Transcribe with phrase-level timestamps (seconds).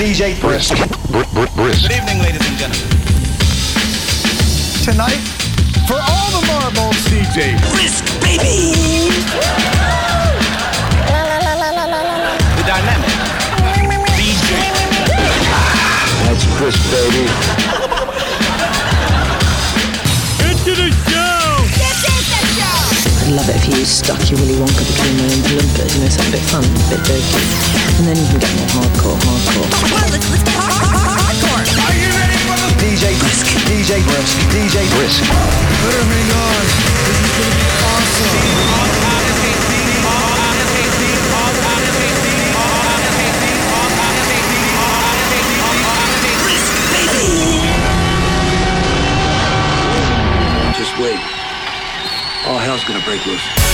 [0.00, 0.16] You love.
[0.16, 0.74] DJ Brisk.
[1.82, 2.88] Good evening, ladies and gentlemen.
[4.82, 5.20] Tonight,
[5.86, 8.72] for all the marbles, DJ Brisk, baby.
[12.56, 13.10] The dynamic.
[14.16, 14.50] DJ.
[16.24, 17.79] That's Brisk, baby.
[23.30, 26.10] I'd love it if you stuck your Willy Wonka between my own lumpers, you know,
[26.10, 27.46] something a bit fun, a bit dirty.
[28.02, 29.70] And then you can get more hardcore, hardcore.
[32.82, 33.46] DJ Brisk.
[33.70, 34.34] DJ Brisk.
[34.50, 35.22] DJ Brisk.
[35.22, 36.58] Put everything on.
[37.06, 38.34] This is gonna be awesome.
[50.74, 51.39] Just wait.
[52.50, 53.69] All hell's gonna break loose.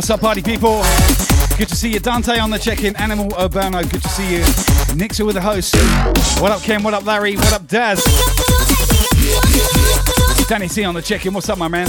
[0.00, 0.82] What's up, party people?
[1.58, 2.96] Good to see you, Dante on the check-in.
[2.96, 4.96] Animal Urbano, good to see you.
[4.96, 5.76] Nixer with the host.
[6.40, 6.82] What up, Ken?
[6.82, 7.36] What up, Larry?
[7.36, 8.02] What up, Daz?
[10.48, 11.34] Danny C on the check-in.
[11.34, 11.86] What's up, my man?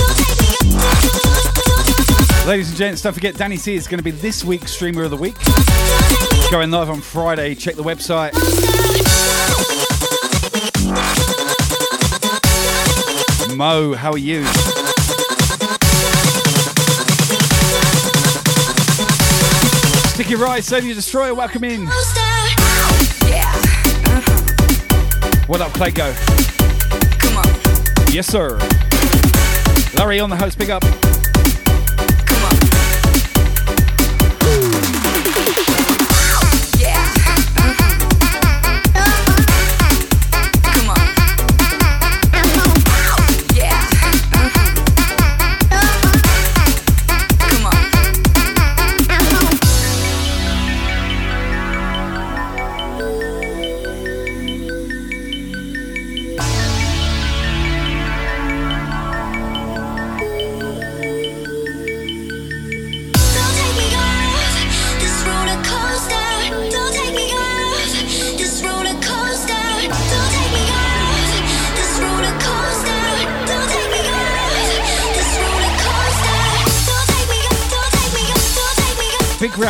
[2.46, 5.12] Ladies and gents, don't forget Danny C is going to be this week's streamer of
[5.12, 5.38] the week.
[6.52, 7.56] Going live on Friday.
[7.56, 8.34] Check the website.
[13.56, 14.46] Mo, how are you?
[20.11, 21.87] Sticky Rice, Savior Destroyer, welcome in.
[25.47, 26.13] What up, Claygo?
[27.17, 28.13] Come on.
[28.13, 28.59] Yes, sir.
[29.97, 30.84] Larry on the host, big up.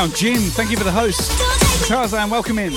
[0.07, 1.31] Jim, thank you for the host.
[1.87, 2.73] Tarzan, welcome in.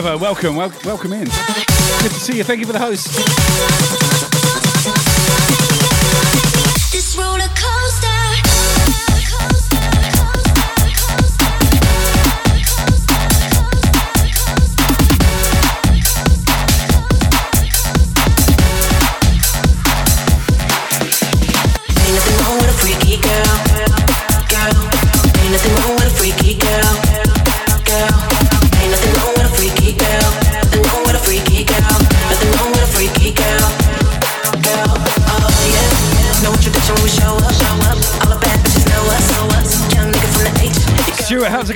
[0.00, 1.24] Welcome, wel- welcome in.
[1.24, 2.44] Good to see you.
[2.44, 4.27] Thank you for the host.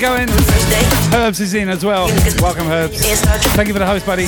[0.02, 0.26] going?
[1.14, 2.10] Herbs is in as well.
[2.43, 2.99] Welcome, Herbs.
[3.54, 4.26] Thank you for the host, buddy.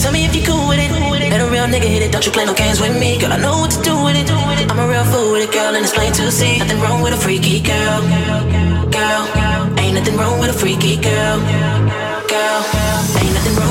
[0.00, 0.90] Tell me if you cool with it.
[1.30, 2.10] Let a real nigga hit it.
[2.10, 3.32] Don't you play no games with me, girl.
[3.32, 4.30] I know what to do with it.
[4.32, 6.58] I'm a real fool with it, girl, and it's plain to see.
[6.58, 8.00] Nothing wrong with a freaky girl,
[8.88, 9.22] girl.
[9.76, 11.40] Ain't nothing wrong with a freaky girl,
[12.24, 12.60] girl.
[13.20, 13.69] Ain't nothing wrong.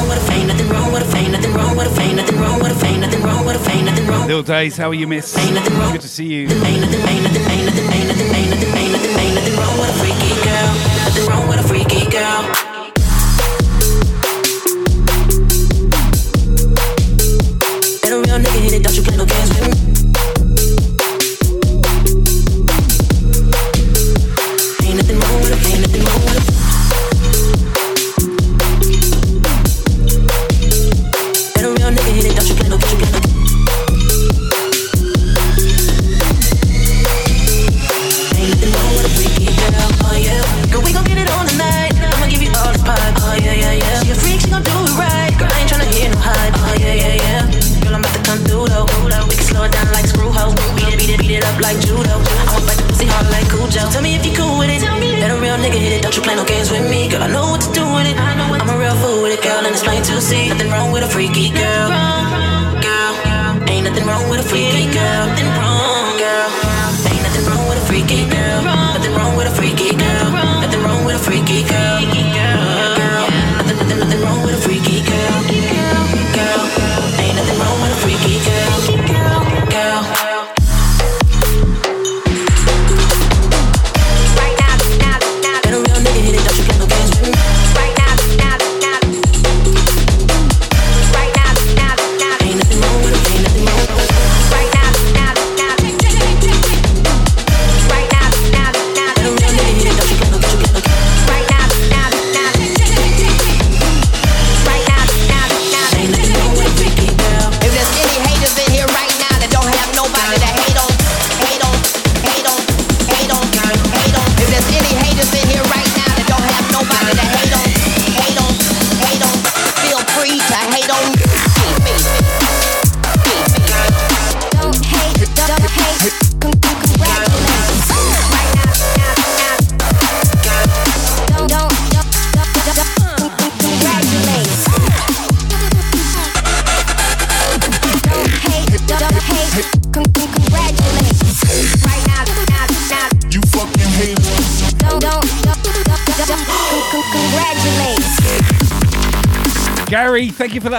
[4.28, 5.36] Little Days, how are you, miss?
[5.92, 6.48] Good to see you.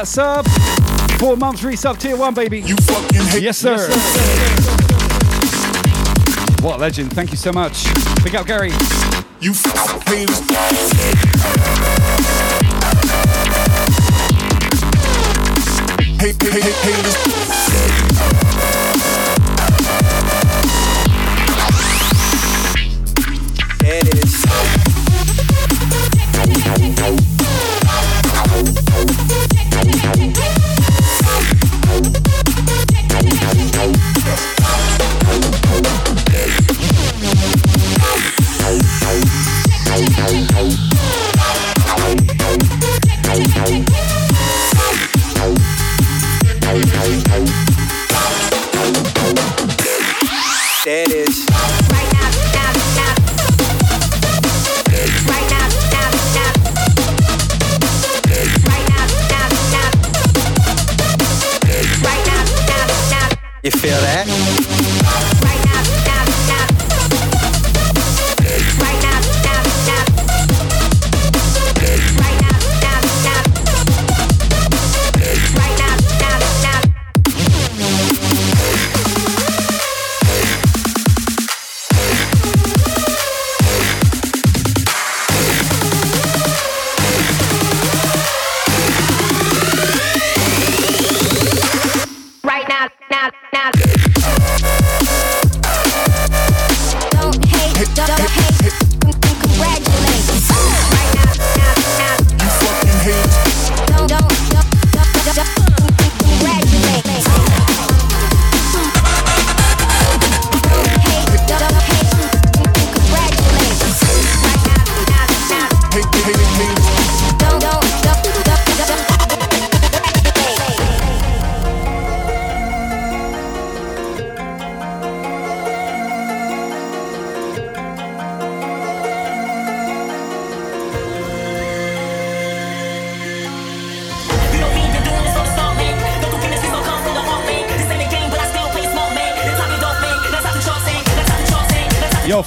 [0.00, 0.49] that sub.
[1.19, 2.61] Four months resub tier one, baby.
[2.61, 3.76] You fucking hate yes, sir.
[3.76, 4.85] Yes, sir.
[6.64, 7.12] What a legend.
[7.12, 7.85] Thank you so much.
[8.25, 8.71] Big up, Gary.
[9.40, 10.28] You fucking.
[16.19, 18.20] Hey, hey, hey.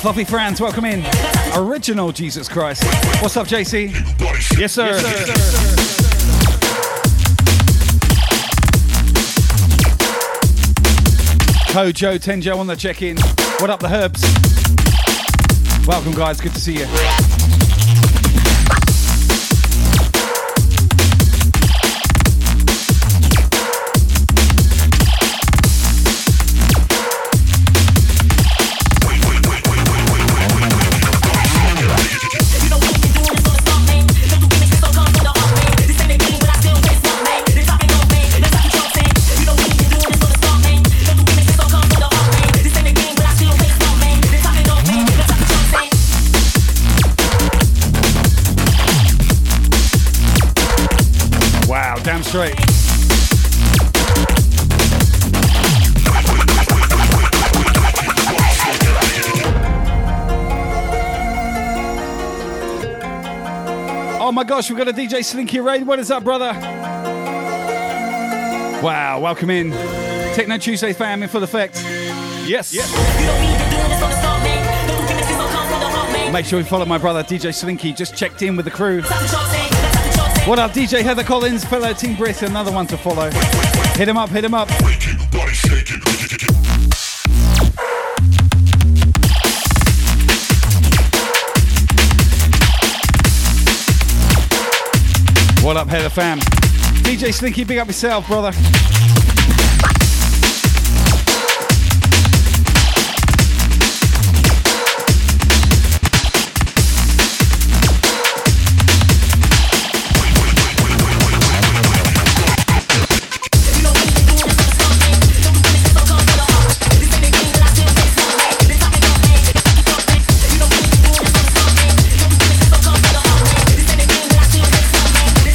[0.03, 1.01] Fluffy Franz, welcome in.
[1.55, 2.83] Original Jesus Christ.
[3.21, 3.89] What's up, JC?
[4.59, 4.99] Yes, sir.
[11.71, 13.15] Kojo, Tenjo on the check-in.
[13.61, 14.21] What up, the herbs?
[15.87, 16.41] Welcome, guys.
[16.41, 17.32] Good to see you.
[52.33, 52.55] Straight.
[64.19, 65.85] Oh my gosh, we've got a DJ Slinky Raid.
[65.85, 66.53] What is up, brother?
[68.81, 69.69] Wow, welcome in.
[70.33, 71.75] Techno Tuesday fam in full effect.
[72.47, 72.73] Yes.
[76.33, 77.93] Make sure you follow my brother DJ Slinky.
[77.93, 79.03] Just checked in with the crew.
[80.45, 83.31] What up, DJ Heather Collins, fellow Team Brisk, another one to follow.
[83.95, 84.69] Hit him up, hit him up.
[95.63, 96.39] What up, Heather fam?
[97.03, 98.51] DJ Slinky, big up yourself, brother.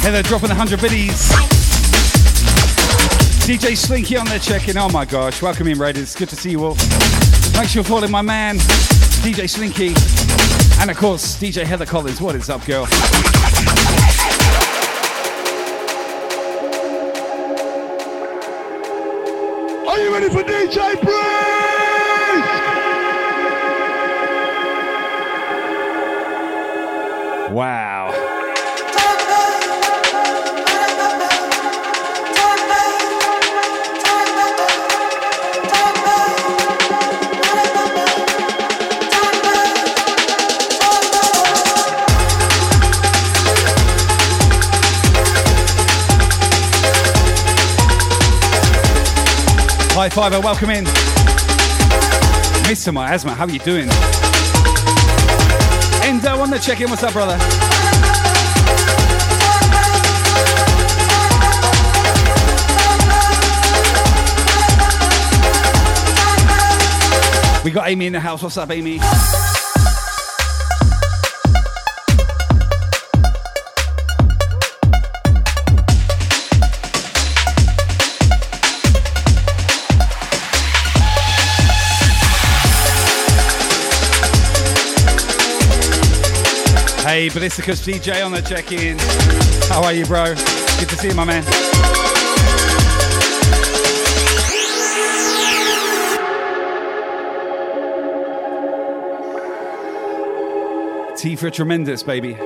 [0.09, 1.29] Heather dropping 100 biddies.
[3.45, 4.75] DJ Slinky on there checking.
[4.75, 6.15] Oh my gosh, welcome in, Raiders.
[6.15, 6.73] Good to see you all.
[6.73, 9.93] Thanks for follow my man, DJ Slinky.
[10.81, 12.19] And of course, DJ Heather Collins.
[12.19, 12.87] What is up, girl?
[49.99, 50.85] High fiver, welcome in.
[52.63, 52.93] Mr.
[52.93, 53.89] Miasma, how are you doing?
[56.05, 57.37] Endo uh, on the check-in, what's up, brother?
[67.65, 68.41] We got Amy in the house.
[68.41, 69.01] What's up, Amy?
[87.19, 88.97] Hey, Ballisticus DJ on the check-in.
[89.67, 90.35] How are you, bro?
[90.79, 91.43] Good to see you, my man.
[101.17, 102.37] T for tremendous, baby.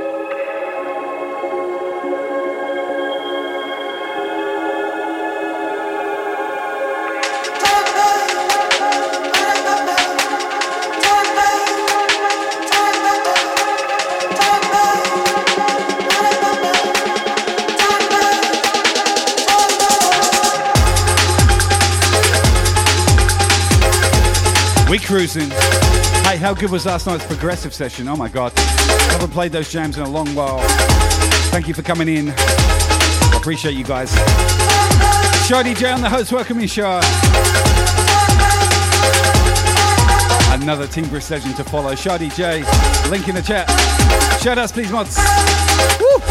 [25.13, 25.51] Cruising.
[26.25, 28.08] Hey, how good was last night's progressive session?
[28.08, 28.51] Oh my god.
[28.58, 30.58] Haven't played those jams in a long while.
[31.51, 32.34] Thank you for coming in.
[32.36, 34.12] I Appreciate you guys.
[35.46, 36.32] Show DJ on the host.
[36.32, 37.00] Welcome in, Shah.
[40.51, 41.93] Another Brisk legend to follow.
[41.93, 42.63] Shah DJ.
[43.12, 43.70] Link in the chat.
[44.41, 45.15] Shout outs, please, mods.
[46.00, 46.23] Woo!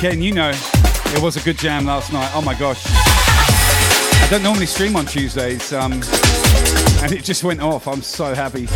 [0.00, 2.30] Ken, you know, it was a good jam last night.
[2.34, 2.82] Oh my gosh.
[2.86, 5.92] I don't normally stream on Tuesdays, um,
[7.02, 7.86] and it just went off.
[7.86, 8.66] I'm so happy.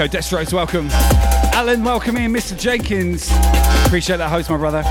[0.00, 0.88] Myko Destros, welcome.
[1.52, 2.32] Alan, welcome in.
[2.32, 2.58] Mr.
[2.58, 3.30] Jenkins,
[3.84, 4.82] appreciate that host, my brother.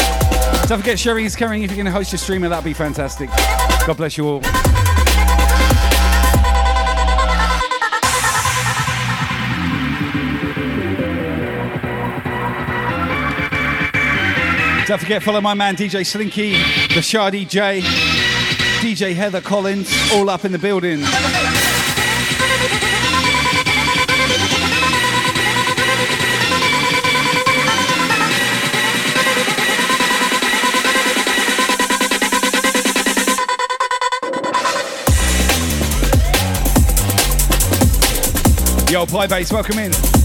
[0.67, 1.63] Don't forget sharing is caring.
[1.63, 3.28] If you're going to host your streamer, that'd be fantastic.
[3.88, 4.39] God bless you all.
[14.86, 16.52] Don't forget, follow my man DJ Slinky,
[16.93, 17.82] the Shardy J,
[18.82, 21.00] DJ Heather Collins, all up in the building.
[38.89, 40.18] Yo, Pie Base, welcome in.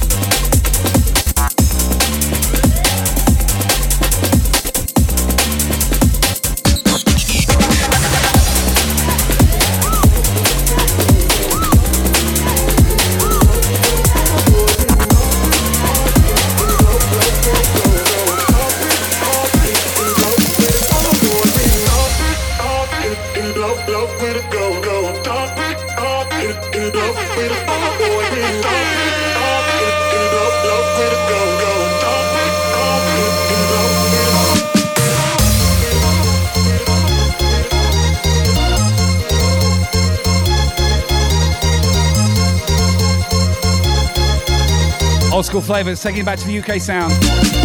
[45.55, 47.13] School flavors, taking it back to the UK sound.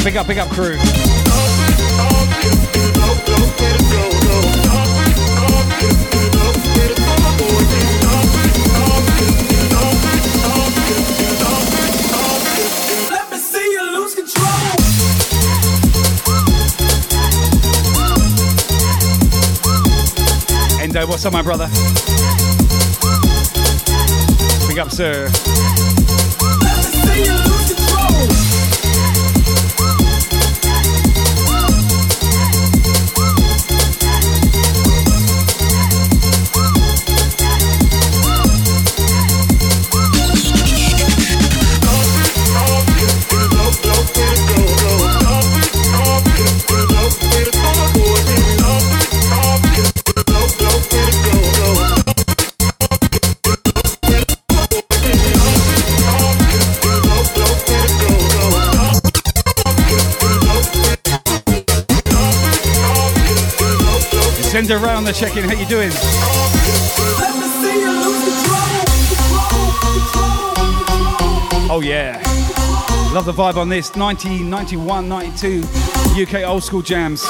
[0.04, 0.78] Big up, big up crew.
[13.10, 14.46] Let me see you lose control.
[20.80, 21.68] Endo, what's up, my brother?
[24.68, 25.28] Big up, sir.
[64.72, 65.46] On the check-in.
[65.46, 65.90] How you doing?
[71.72, 72.22] Oh yeah.
[73.12, 73.96] Love the vibe on this.
[73.96, 75.64] 90, 91, 92
[76.22, 77.24] UK old school jams.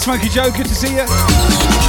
[0.00, 0.50] Smokey Joe.
[0.50, 1.79] Good to see you.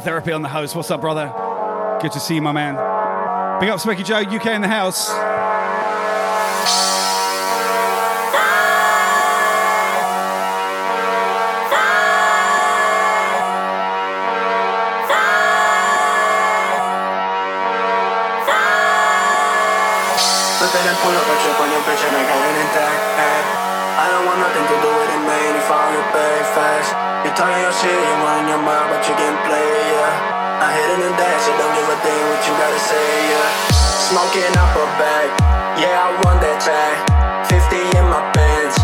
[0.00, 0.74] Psychotherapy on the host.
[0.74, 1.28] What's up, brother?
[2.00, 2.72] Good to see you, my man.
[3.60, 5.10] Big up, Smokey Joe, UK in the house.
[27.20, 29.69] You talking your shit, you're running your but you
[30.90, 33.48] in the dash, don't give a thing what you gotta say, yeah.
[34.10, 35.28] Smoking up a bag,
[35.78, 36.98] yeah, I want that track.
[37.46, 38.79] 50 in my pants,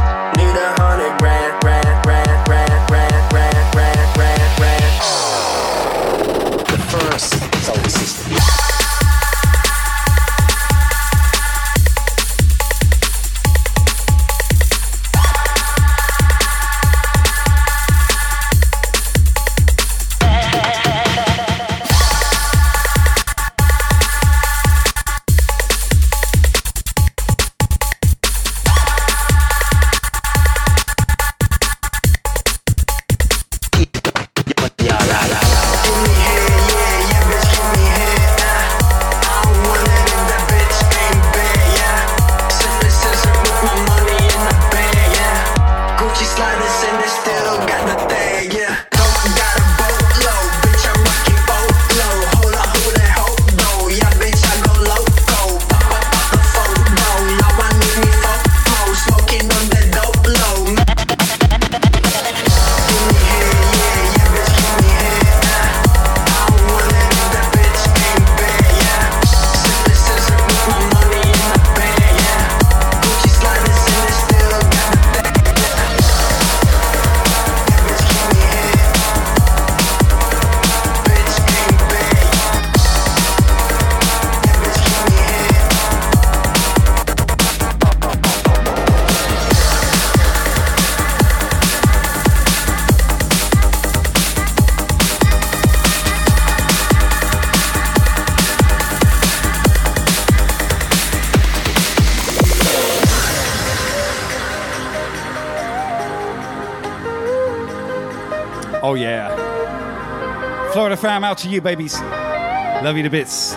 [111.26, 112.00] out to you, babies.
[112.00, 113.56] Love you to bits.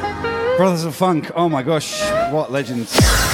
[0.57, 2.01] Brothers of Funk, oh my gosh,
[2.31, 3.28] what legends.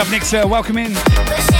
[0.00, 0.42] Up Nick, sir.
[0.42, 1.59] Uh, welcome in.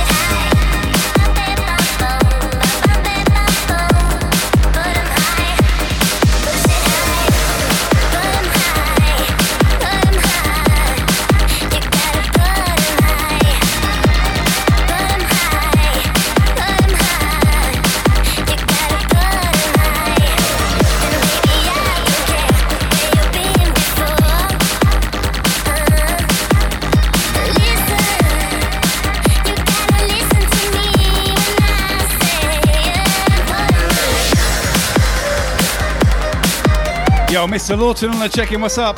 [37.40, 37.74] Yo, Mr.
[37.74, 38.60] Lawton on the check-in.
[38.60, 38.96] What's up?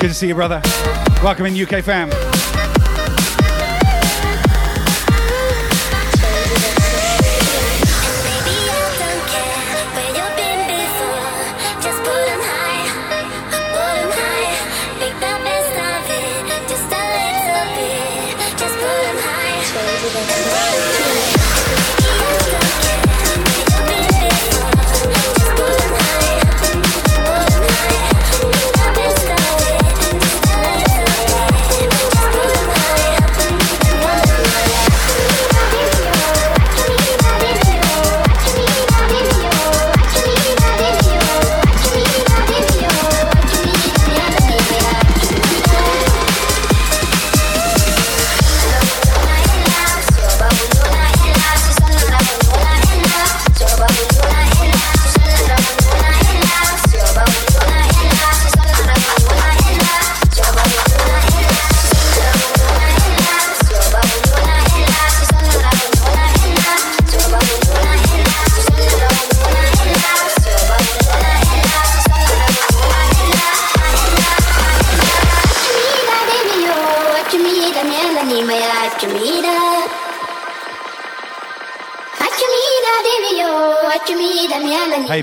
[0.00, 0.60] Good to see you, brother.
[1.22, 2.27] Welcome in, UK fam.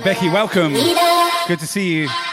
[0.06, 0.74] Becky, welcome.
[1.48, 2.24] Good to see you.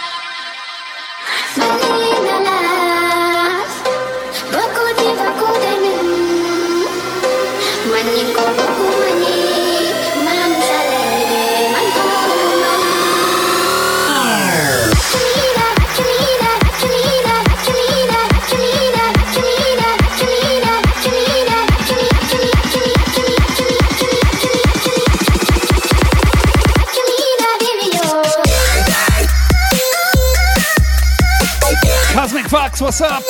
[32.72, 33.22] Fox, what's up?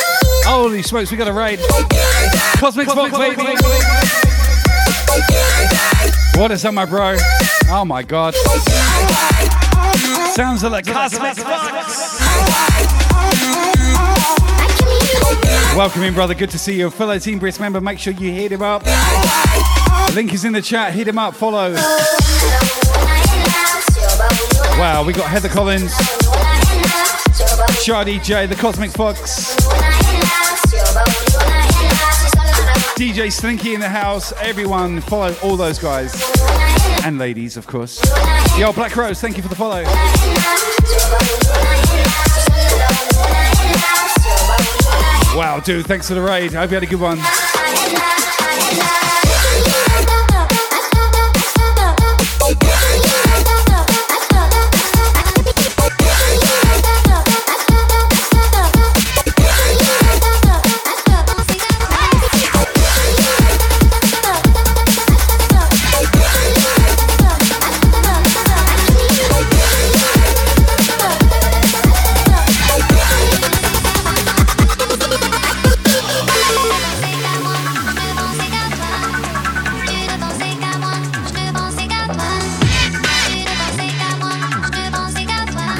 [0.44, 1.58] Holy smokes, we got a raid.
[2.58, 3.56] Cosmic, baby.
[6.36, 7.16] What is up, my bro?
[7.68, 8.36] Oh my god.
[10.34, 11.36] Sounds like Cosmic.
[15.76, 16.34] Welcome in, brother.
[16.34, 16.90] Good to see you.
[16.90, 18.84] Fellow Team Brisk member, make sure you hit him up.
[20.14, 20.94] Link is in the chat.
[20.94, 21.34] Hit him up.
[21.34, 21.74] Follow.
[24.78, 25.92] Wow, we got Heather Collins.
[27.82, 29.56] Char DJ, the Cosmic Fox.
[32.94, 34.32] DJ Slinky in the house.
[34.40, 36.14] Everyone, follow all those guys.
[37.04, 38.00] And ladies, of course.
[38.56, 39.82] Yo, Black Rose, thank you for the follow.
[45.36, 46.54] Wow, dude, thanks for the raid.
[46.54, 47.18] I hope you had a good one.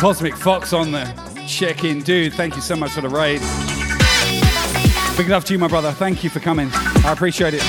[0.03, 1.05] Cosmic Fox on the
[1.47, 2.01] check in.
[2.01, 3.41] Dude, thank you so much for the raid.
[5.17, 5.93] Big love to you, my brother.
[5.93, 6.69] Thank you for coming.
[6.73, 7.63] I appreciate it.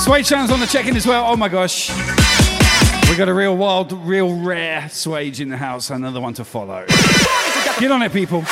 [0.00, 1.30] Suede Shannon's on the check in as well.
[1.30, 1.90] Oh my gosh.
[3.10, 5.90] We got a real wild, real rare Swage in the house.
[5.90, 6.86] Another one to follow.
[7.78, 8.42] Get on it, people.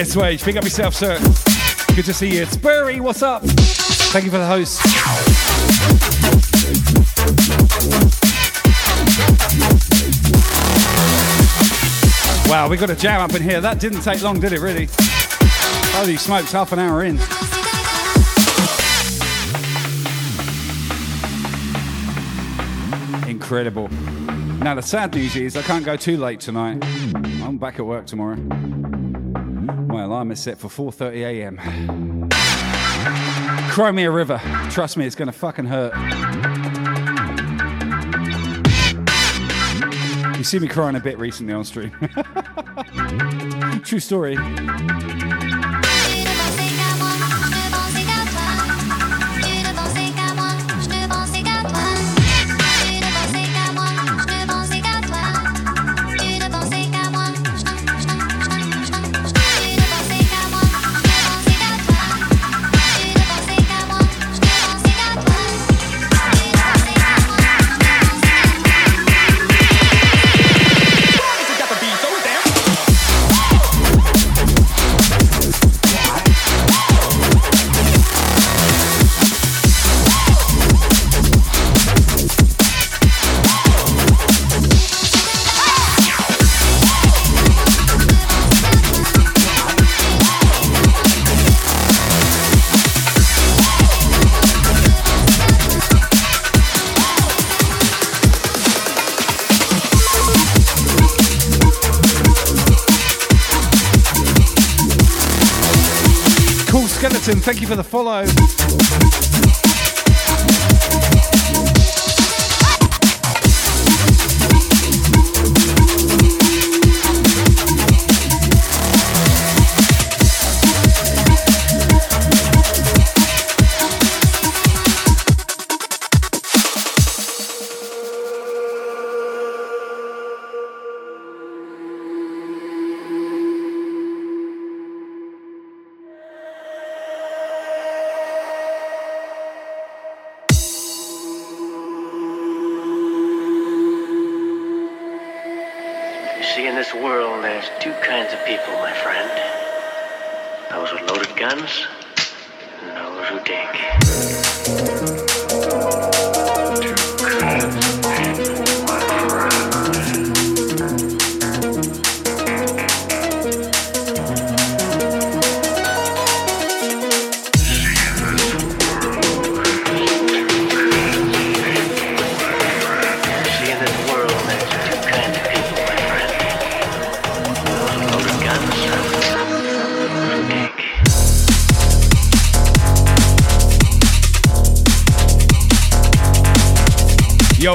[0.00, 0.42] Yes, Wage.
[0.42, 1.18] Pick up yourself, sir.
[1.94, 2.40] Good to see you.
[2.40, 3.00] It's Burry.
[3.00, 3.42] What's up?
[3.42, 4.80] Thank you for the host.
[12.48, 13.60] Wow, we got a jam up in here.
[13.60, 14.88] That didn't take long, did it, really?
[15.92, 17.16] Holy smokes, half an hour in.
[23.28, 23.88] Incredible.
[24.64, 26.82] Now, the sad news is I can't go too late tonight.
[27.44, 28.38] I'm back at work tomorrow.
[30.10, 32.28] Alarm is set for 4:30 a.m.
[33.70, 34.40] Crimea River.
[34.68, 35.94] Trust me, it's gonna fucking hurt.
[40.36, 41.92] You see me crying a bit recently on stream.
[43.84, 44.36] True story.
[107.40, 108.39] Thank you for the follow.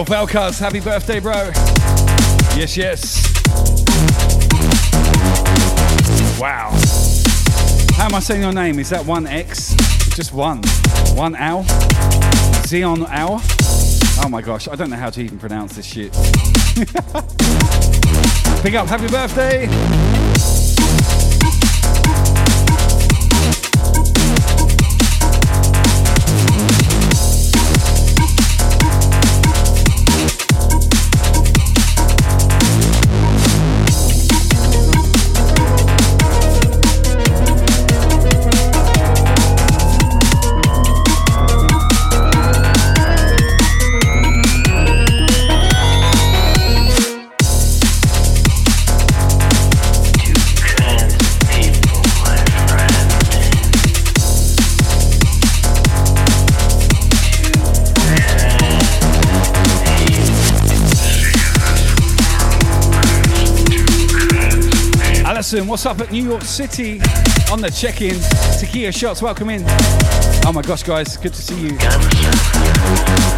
[0.06, 1.50] Valkaz, happy birthday, bro.
[2.56, 3.24] Yes, yes.
[6.40, 6.70] Wow.
[7.96, 8.78] How am I saying your name?
[8.78, 9.74] Is that one X?
[10.16, 10.62] Just one.
[11.16, 11.64] One owl?
[12.66, 13.42] Xeon owl?
[14.24, 16.14] Oh my gosh, I don't know how to even pronounce this shit.
[18.62, 19.68] Pick up, happy birthday!
[65.56, 67.00] Harrison, what's up at New York City
[67.50, 68.16] on the check-in?
[68.60, 69.64] Takia Shots, welcome in.
[70.46, 73.35] Oh my gosh, guys, good to see you.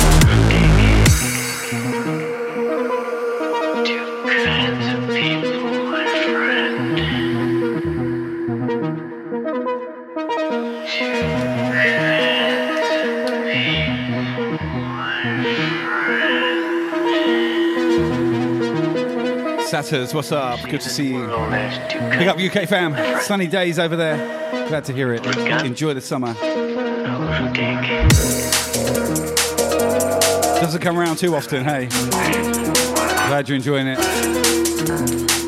[19.78, 20.60] Satters, what's up?
[20.68, 21.28] Good to see you.
[22.18, 23.22] Big up UK fam.
[23.22, 24.18] Sunny days over there.
[24.70, 25.24] Glad to hear it.
[25.64, 26.34] Enjoy the summer.
[30.60, 31.90] Doesn't come around too often, hey.
[33.28, 35.47] Glad you're enjoying it.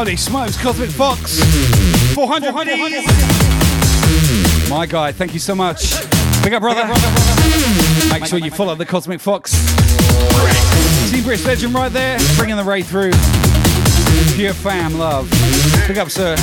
[0.00, 1.38] Holy smokes, Cosmic Fox.
[2.14, 5.90] 400 400, 400, My guy, thank you so much.
[6.42, 6.86] Big up, brother.
[8.10, 9.52] Make sure you follow the Cosmic Fox.
[11.10, 13.12] Team Brisk Legend right there, bringing the ray through.
[14.36, 15.30] Pure fam love.
[15.86, 16.34] Big up, sir.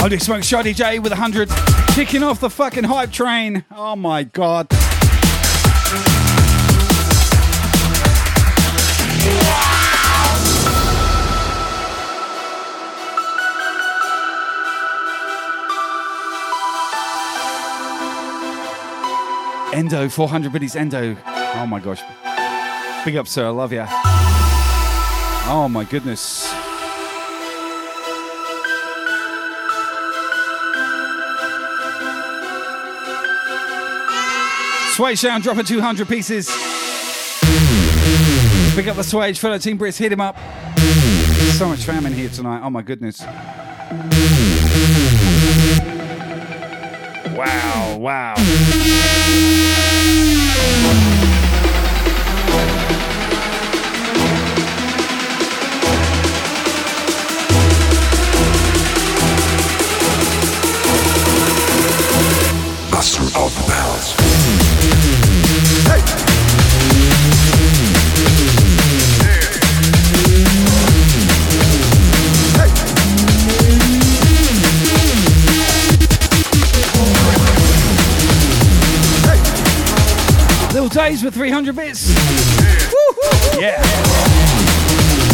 [0.00, 1.50] Holy smoke, Shoddy J with 100.
[1.94, 3.66] Kicking off the fucking hype train.
[3.70, 4.66] Oh my god.
[19.74, 21.14] Endo, 400 biddies, Endo.
[21.26, 22.00] Oh my gosh.
[23.04, 23.46] Big up, sir.
[23.46, 23.84] I love you.
[25.46, 26.49] Oh my goodness.
[35.00, 36.46] Sway Sound dropping 200 pieces.
[38.74, 40.36] Pick up the Swage, fellow Team Brisk, hit him up.
[41.56, 42.60] So much fam in here tonight.
[42.62, 43.22] Oh my goodness.
[47.34, 48.34] Wow, wow.
[62.90, 64.19] Master of the Bells.
[80.80, 82.08] Little Days with 300 bits.
[82.08, 83.60] Woo-hoo.
[83.60, 83.82] Yeah.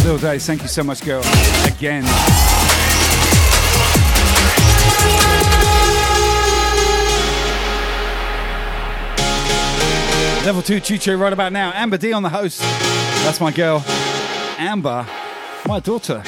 [0.03, 1.21] Little Days, thank you so much, girl.
[1.65, 2.03] Again.
[10.43, 11.71] Level 2 Chicho right about now.
[11.73, 12.59] Amber D on the host.
[12.59, 13.85] That's my girl.
[14.57, 15.07] Amber,
[15.65, 16.21] my daughter.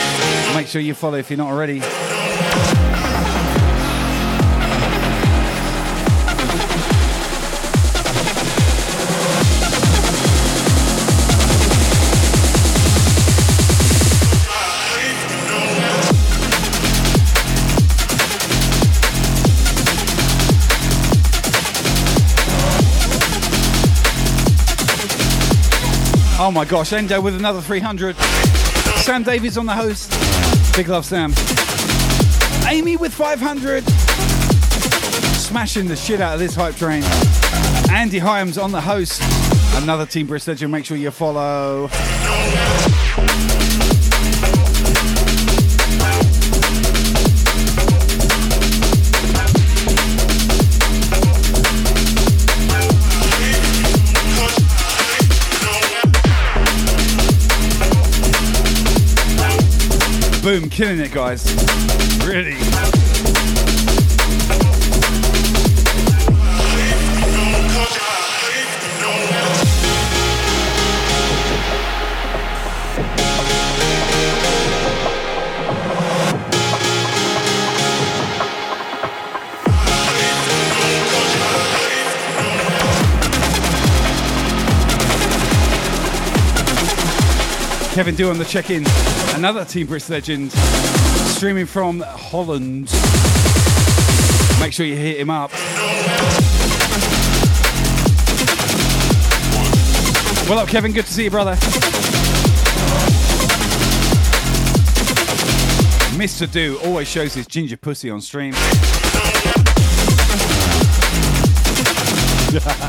[0.55, 1.81] Make sure you follow if you're not already.
[26.49, 28.15] Oh my gosh, Endo with another 300.
[28.15, 30.09] Sam Davies on the host.
[30.75, 31.31] Big love, Sam.
[32.67, 33.87] Amy with 500.
[35.37, 37.03] Smashing the shit out of this hype train.
[37.91, 39.21] Andy Hyams on the host.
[39.75, 40.71] Another Team Brisk legend.
[40.71, 41.87] Make sure you follow.
[60.41, 61.45] Boom, killing it, guys.
[62.25, 62.55] Really.
[87.93, 88.85] Kevin Do on the check-in.
[89.39, 92.91] Another Team Brisk legend, streaming from Holland.
[94.59, 95.49] Make sure you hit him up.
[100.49, 100.91] Well up, Kevin.
[100.91, 101.55] Good to see you, brother.
[106.17, 106.51] Mr.
[106.51, 108.53] Do always shows his ginger pussy on stream.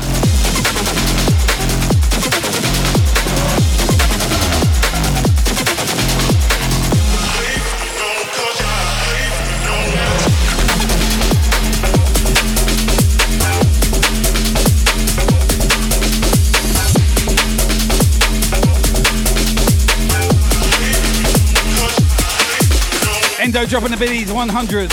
[23.53, 24.89] Endo dropping the biddies, 100.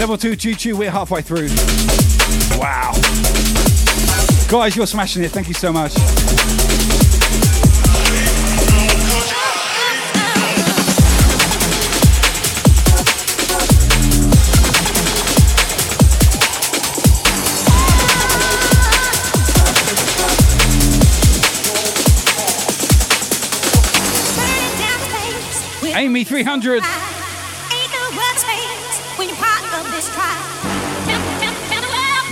[0.00, 1.46] Level 2 Choo Choo, we're halfway through.
[2.58, 2.92] Wow.
[4.48, 5.30] Guys, you're smashing it.
[5.30, 5.94] Thank you so much.
[25.94, 27.15] Amy 300.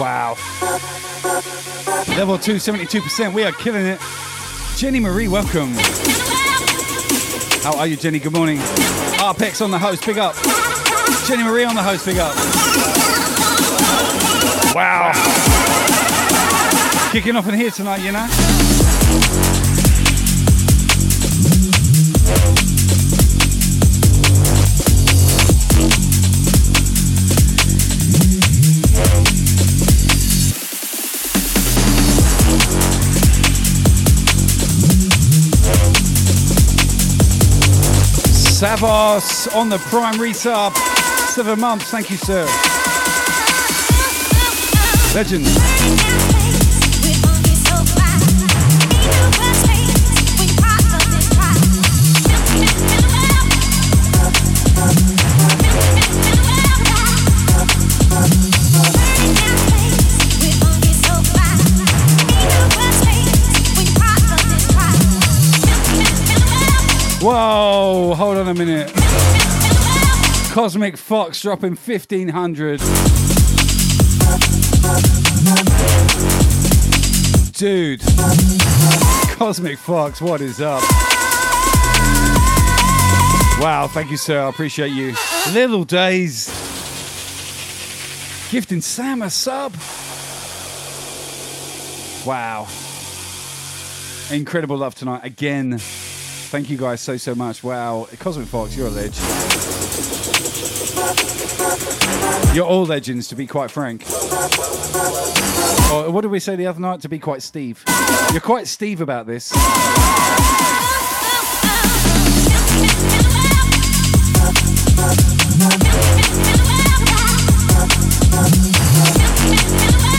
[0.04, 0.36] Wow.
[2.08, 3.32] Level 2, 72%.
[3.32, 3.98] We are killing it.
[4.76, 5.72] Jenny Marie, welcome.
[7.62, 8.18] How are you, Jenny?
[8.18, 8.58] Good morning.
[9.16, 10.34] Arpex on the host, big up.
[11.26, 12.34] Jenny Marie on the host, big up.
[14.74, 15.12] Wow.
[17.10, 19.53] Kicking off in here tonight, you know?
[38.76, 40.74] Savos on the prime resub.
[41.28, 41.92] Seven months.
[41.92, 42.44] Thank you, sir.
[45.14, 46.33] Legend.
[68.14, 68.92] Whoa, hold on a minute.
[70.52, 72.78] Cosmic Fox dropping 1500.
[77.54, 78.00] Dude.
[79.36, 80.80] Cosmic Fox, what is up?
[83.60, 84.40] Wow, thank you, sir.
[84.40, 85.16] I appreciate you.
[85.52, 86.46] Little Days.
[88.52, 89.74] Gifting Sam a sub.
[92.24, 92.68] Wow.
[94.30, 95.24] Incredible love tonight.
[95.24, 95.80] Again.
[96.54, 97.64] Thank you guys so, so much.
[97.64, 98.06] Wow.
[98.20, 99.18] Cosmic Fox, you're a ledge.
[102.54, 104.04] You're all legends, to be quite frank.
[105.92, 107.00] Or what did we say the other night?
[107.00, 107.82] To be quite Steve.
[108.30, 109.50] You're quite Steve about this.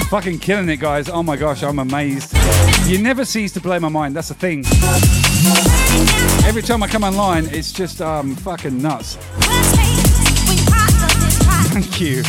[0.09, 1.07] Fucking killing it, guys.
[1.07, 2.35] Oh my gosh, I'm amazed.
[2.87, 4.17] You never cease to blow my mind.
[4.17, 4.65] That's the thing.
[6.45, 9.17] Every time I come online, it's just um, fucking nuts.
[11.71, 12.23] Thank you.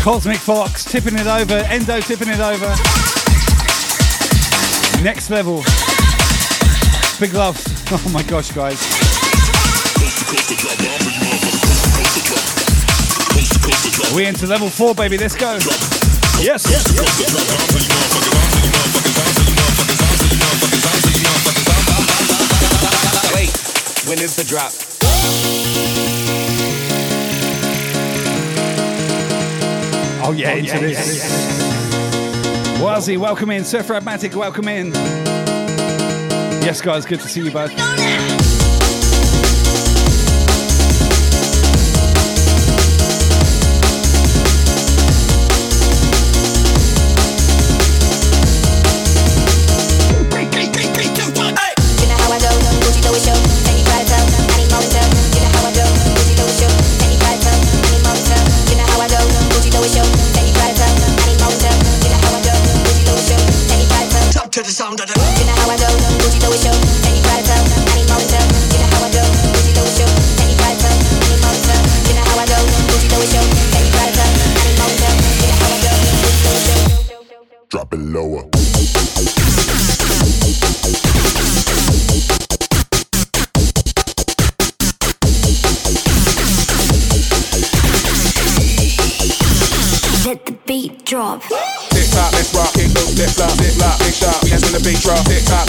[0.00, 2.68] Cosmic Fox tipping it over, Endo tipping it over.
[5.04, 5.62] Next level.
[7.20, 7.62] Big love.
[7.92, 8.78] Oh my gosh, guys.
[14.14, 15.18] We into level four, baby.
[15.18, 15.58] Let's go.
[16.40, 16.64] Yes.
[23.34, 26.09] Wait, when is the drop?
[30.30, 31.26] Oh yeah, oh, into this.
[32.78, 33.64] Wazzy, welcome in.
[33.64, 34.92] Surf Radmatic, welcome in.
[36.62, 38.49] Yes, guys, good to see you both.
[64.80, 65.19] Sound of the.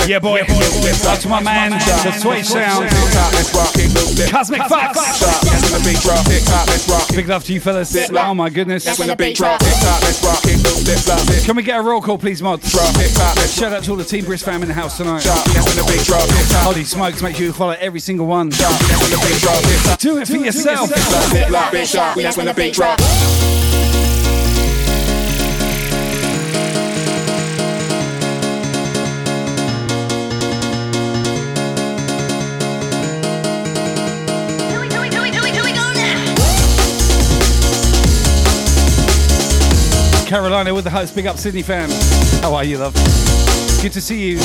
[0.08, 1.10] Drop, tick tock, Yeah, boy.
[1.10, 2.90] Out to my man, the Sway Sound.
[2.90, 4.98] Tick tock, let's it, Cosmic Fox.
[5.18, 7.10] Shot, we in the beat drop, tick tock, let's rock.
[7.10, 7.16] It.
[7.16, 7.96] Big love to you fellas.
[8.12, 8.86] Oh my goodness.
[8.98, 10.40] When the beat drop, tick tock, let's rock.
[10.46, 12.72] It, loop, flip flop, flip Can we get a roll call, please, mods?
[12.72, 14.98] drop, tick tock, let's Shout out to all the Team Brisk fam in the house
[14.98, 15.22] tonight.
[15.22, 18.00] shot, we in the beat drop, tick tock, Holy smokes, make sure you follow every
[18.00, 18.52] single one.
[18.52, 20.90] shot, we in the beat drop, tick tock, Do it for yourself.
[40.32, 41.14] Carolina with the host.
[41.14, 41.90] Big up Sydney fam.
[42.42, 42.94] How are you, love?
[43.82, 44.38] Good to see you.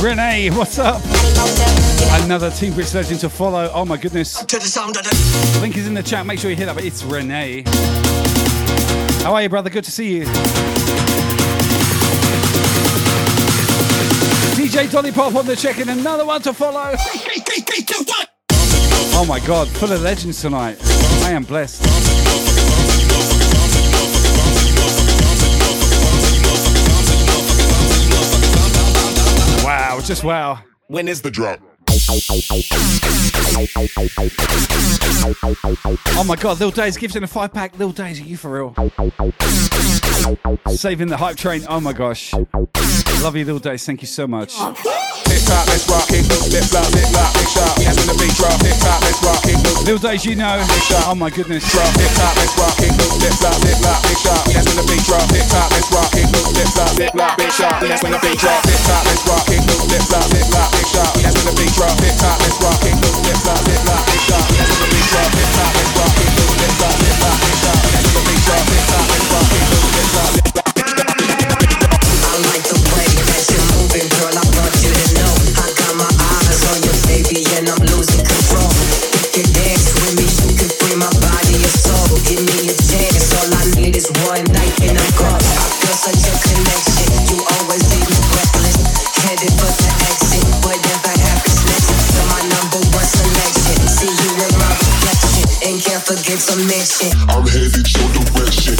[0.00, 1.02] Renee, what's up?
[2.22, 3.72] Another Team Brisk legend to follow.
[3.74, 4.40] Oh my goodness.
[5.60, 6.24] Link is in the chat.
[6.26, 6.78] Make sure you hit up.
[6.78, 7.64] It's Renee.
[9.24, 9.68] How are you, brother?
[9.68, 11.19] Good to see you.
[14.70, 15.88] DJ Dolly Pop on the check-in.
[15.88, 16.94] Another one to follow.
[19.16, 20.78] Oh my God, full of legends tonight.
[21.24, 21.84] I am blessed.
[29.64, 30.60] Wow, just wow.
[30.86, 31.58] When is the drop?
[36.16, 37.76] Oh my God, Lil Days gives in a five pack.
[37.76, 38.74] Lil Days, are you for real?
[40.68, 41.64] Saving the hype train.
[41.68, 42.32] Oh my gosh.
[43.22, 43.84] Love you, Lil Days.
[43.84, 44.54] Thank you so much.
[49.98, 50.56] Days, you know.
[51.06, 51.64] Oh my goodness.
[96.50, 97.12] Hit some mission.
[97.28, 98.74] I'm headed your direction.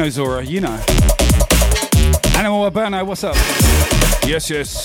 [0.05, 0.78] Know Zora, you know.
[2.36, 3.36] Animal Urbano, what's up?
[4.26, 4.82] Yes, yes.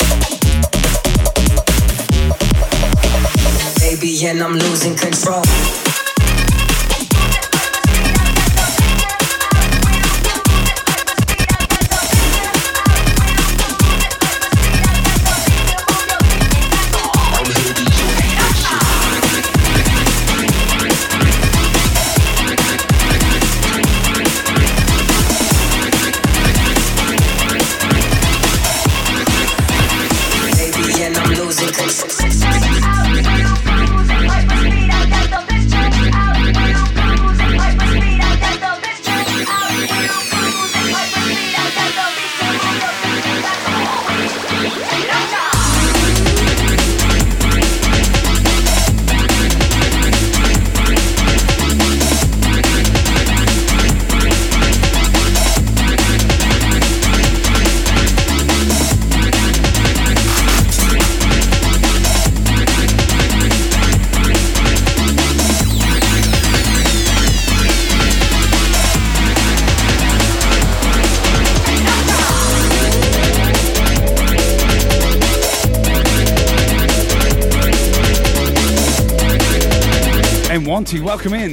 [3.79, 5.43] Baby, and I'm losing control.
[81.19, 81.51] Welcome in.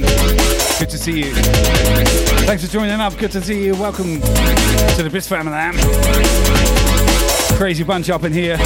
[0.79, 1.33] Good to see you.
[2.45, 3.17] Thanks for joining up.
[3.17, 3.73] Good to see you.
[3.73, 5.51] Welcome to the Bliss family.
[7.57, 8.57] Crazy bunch up in here.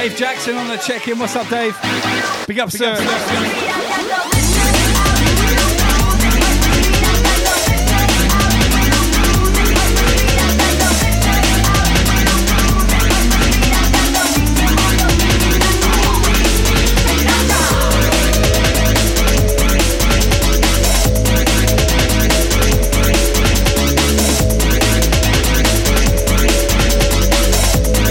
[0.00, 1.18] Dave Jackson on the check-in.
[1.18, 1.76] What's up, Dave?
[2.46, 2.94] Big up, sir.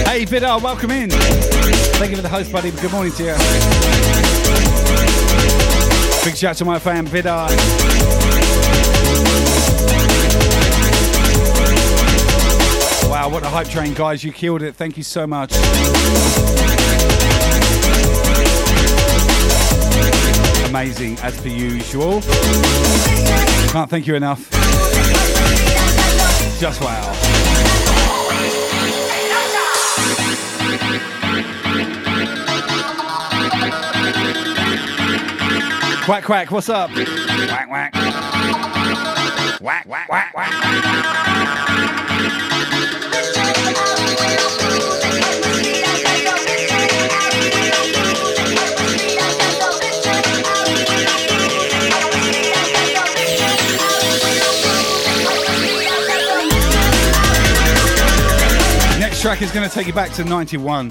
[0.04, 1.10] Hey, Vidal, welcome in.
[2.00, 2.70] Thank you for the host, buddy.
[2.70, 3.34] Good morning to you.
[6.24, 7.50] Big shout to my fan, Vidar.
[13.10, 14.24] Wow, what a hype train, guys.
[14.24, 14.76] You killed it.
[14.76, 15.52] Thank you so much.
[20.70, 22.22] Amazing, as per usual.
[23.72, 24.50] Can't thank you enough.
[26.58, 27.09] Just wow.
[36.10, 36.90] Quack quack, what's up?
[36.90, 37.94] Whack.
[39.60, 40.50] Whack whack whack whack.
[58.98, 60.90] Next Next track is going to take you back to 91.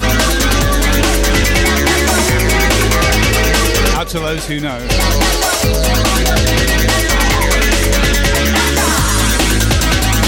[4.10, 4.88] To those who know.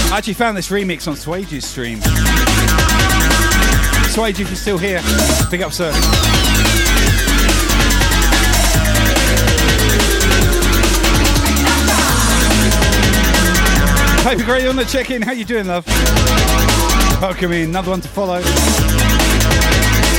[0.08, 1.98] I actually found this remix on Swage's stream.
[4.12, 5.00] Swage, if you're still here,
[5.50, 5.90] big up, sir.
[14.22, 15.22] Paper Grey on the check-in.
[15.22, 15.84] How you doing, love?
[17.20, 17.70] Welcome in.
[17.70, 18.40] Another one to follow.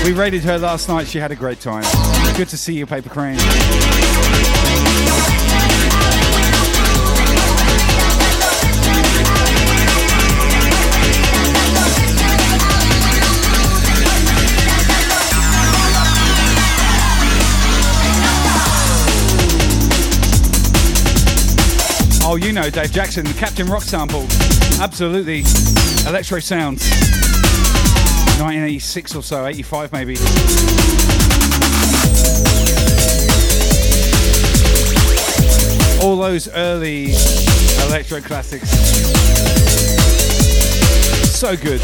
[0.03, 1.07] We raided her last night.
[1.07, 1.83] She had a great time.
[2.35, 3.37] Good to see you, Paper Crane.
[22.25, 24.25] Oh, you know Dave Jackson, the Captain Rock sample.
[24.81, 25.43] Absolutely.
[26.05, 26.83] Electro Sounds.
[28.39, 30.17] 1986 or so, 85 maybe.
[36.03, 37.13] All those early
[37.87, 38.69] electro classics.
[41.29, 41.81] So good.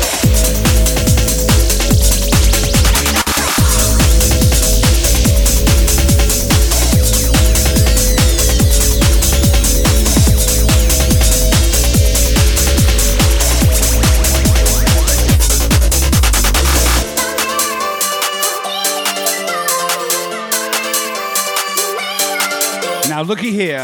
[23.19, 23.83] Now looky here.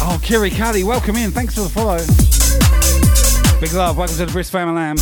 [0.00, 1.32] Oh, Kiri Kali, welcome in.
[1.32, 2.75] Thanks for the follow.
[3.58, 3.96] Big love.
[3.96, 4.96] Welcome to the Brisk Family Lamb.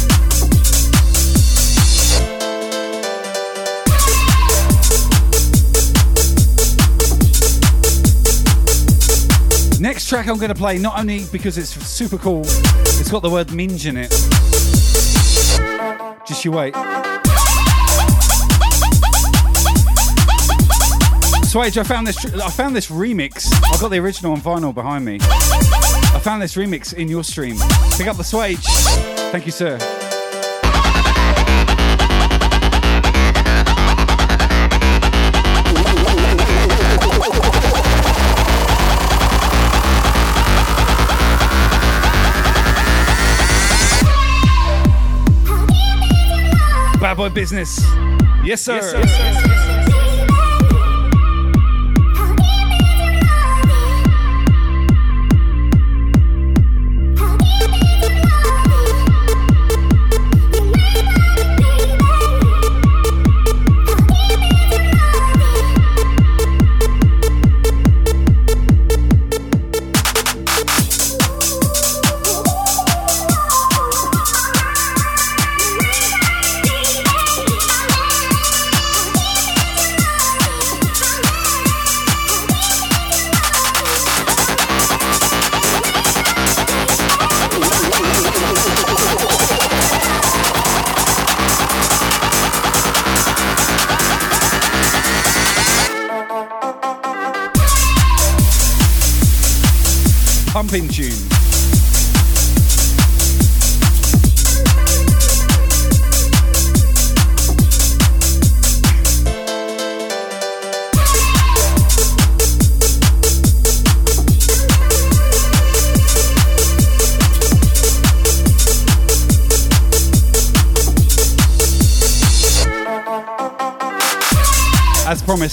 [9.81, 13.31] Next track I'm going to play, not only because it's super cool, it's got the
[13.31, 14.11] word minge in it.
[16.25, 16.75] Just you wait.
[21.45, 22.25] Swage, I found this.
[22.25, 23.53] I found this remix.
[23.65, 25.19] I got the original on vinyl behind me.
[26.25, 27.57] Found this remix in your stream.
[27.99, 28.65] Pick up the Swage.
[29.31, 29.77] Thank you, sir.
[46.99, 47.79] Bad boy business.
[48.43, 48.77] Yes, sir.
[48.77, 49.01] Yes, sir.
[49.01, 49.64] Yes, sir.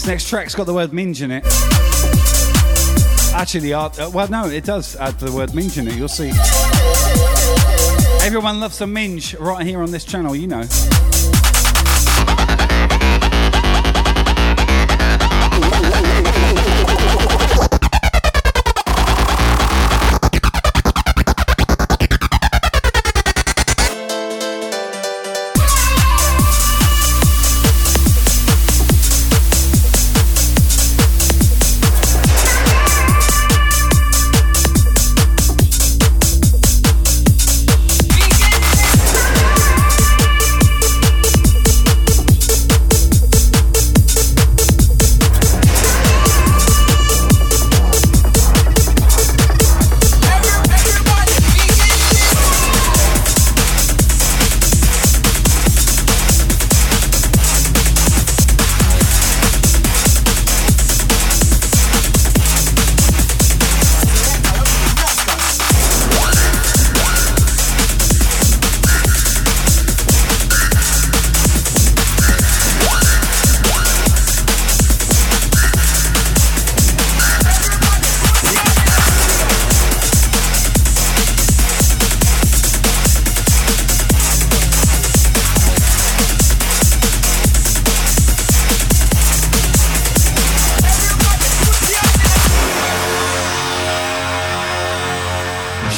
[0.01, 1.43] Promised, next track's got the word minge in it.
[3.35, 5.95] Actually, uh, uh, well, no, it does add the word minge in it.
[5.95, 6.31] You'll see.
[8.25, 10.63] Everyone loves a minge right here on this channel, you know.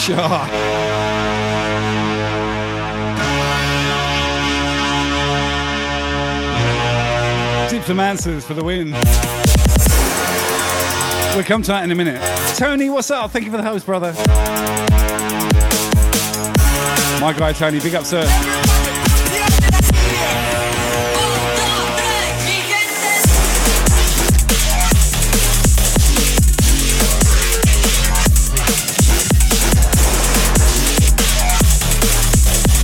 [0.04, 0.18] Sure.
[7.70, 8.91] Diplomancers for the win.
[11.34, 12.22] We'll come to that in a minute.
[12.58, 13.32] Tony, what's up?
[13.32, 14.12] Thank you for the host, brother.
[17.22, 17.80] My guy, Tony.
[17.80, 18.26] Big up, sir.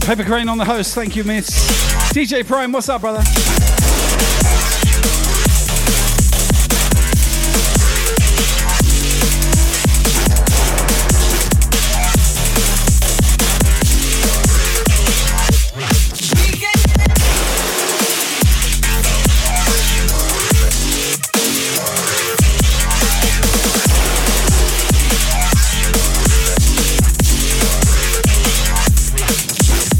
[0.09, 0.95] Paper Crane on the host.
[0.95, 1.51] Thank you, miss.
[2.13, 3.21] DJ Prime, what's up, brother?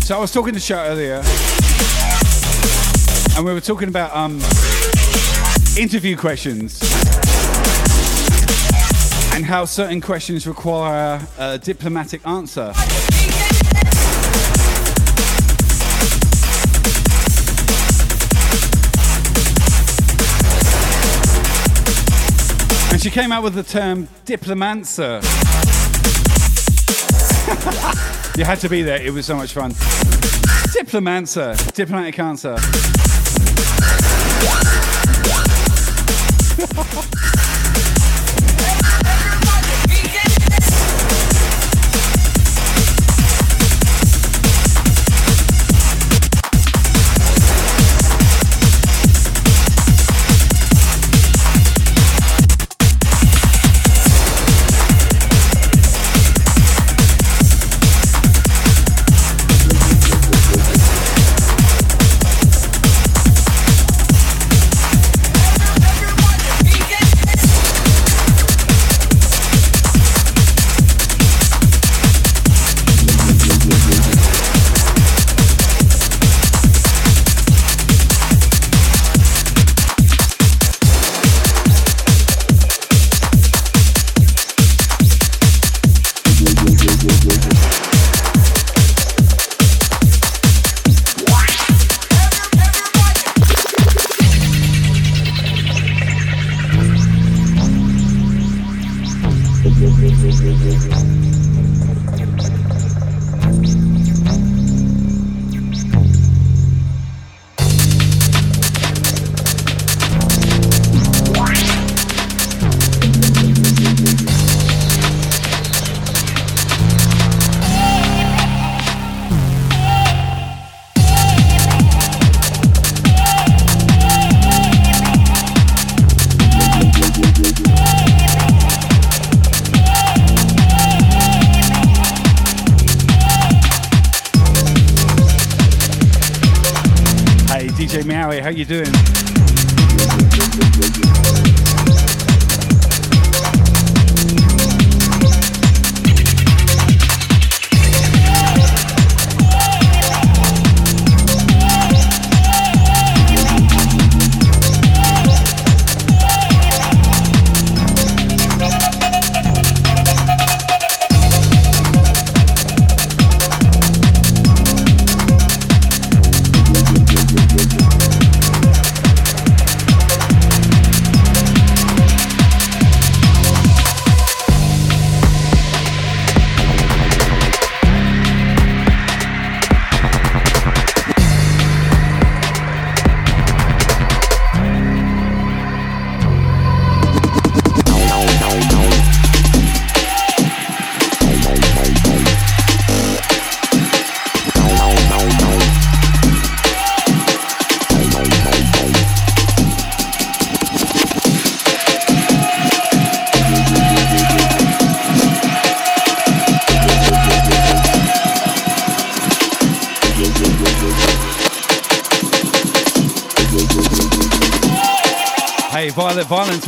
[0.10, 1.22] So I was talking to Show earlier,
[3.38, 4.42] and we were talking about um,
[5.78, 6.82] interview questions
[9.36, 12.74] and how certain questions require a diplomatic answer.
[22.92, 25.22] And she came out with the term diplomancer.
[28.40, 29.72] you had to be there, it was so much fun.
[30.72, 32.56] Diplomancer, diplomatic answer.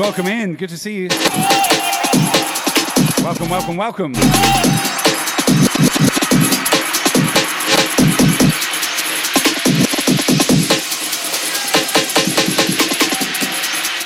[0.02, 0.56] Welcome in.
[0.56, 1.10] Good to see you.
[3.24, 4.14] Welcome, welcome, welcome.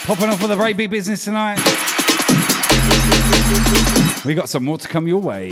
[0.06, 1.56] Popping off with a very big business tonight.
[4.26, 5.52] We got some more to come your way.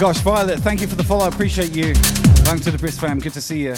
[0.00, 1.26] Gosh, Violet, thank you for the follow.
[1.26, 1.94] I appreciate you.
[1.94, 3.18] Thanks to the Brisk fam.
[3.18, 3.74] Good to see you.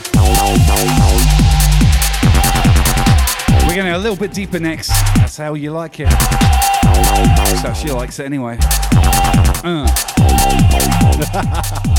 [3.67, 4.91] We're going a little bit deeper next.
[5.17, 6.07] That's how you like it.
[6.07, 8.57] How she likes it anyway.
[9.65, 9.89] Uh.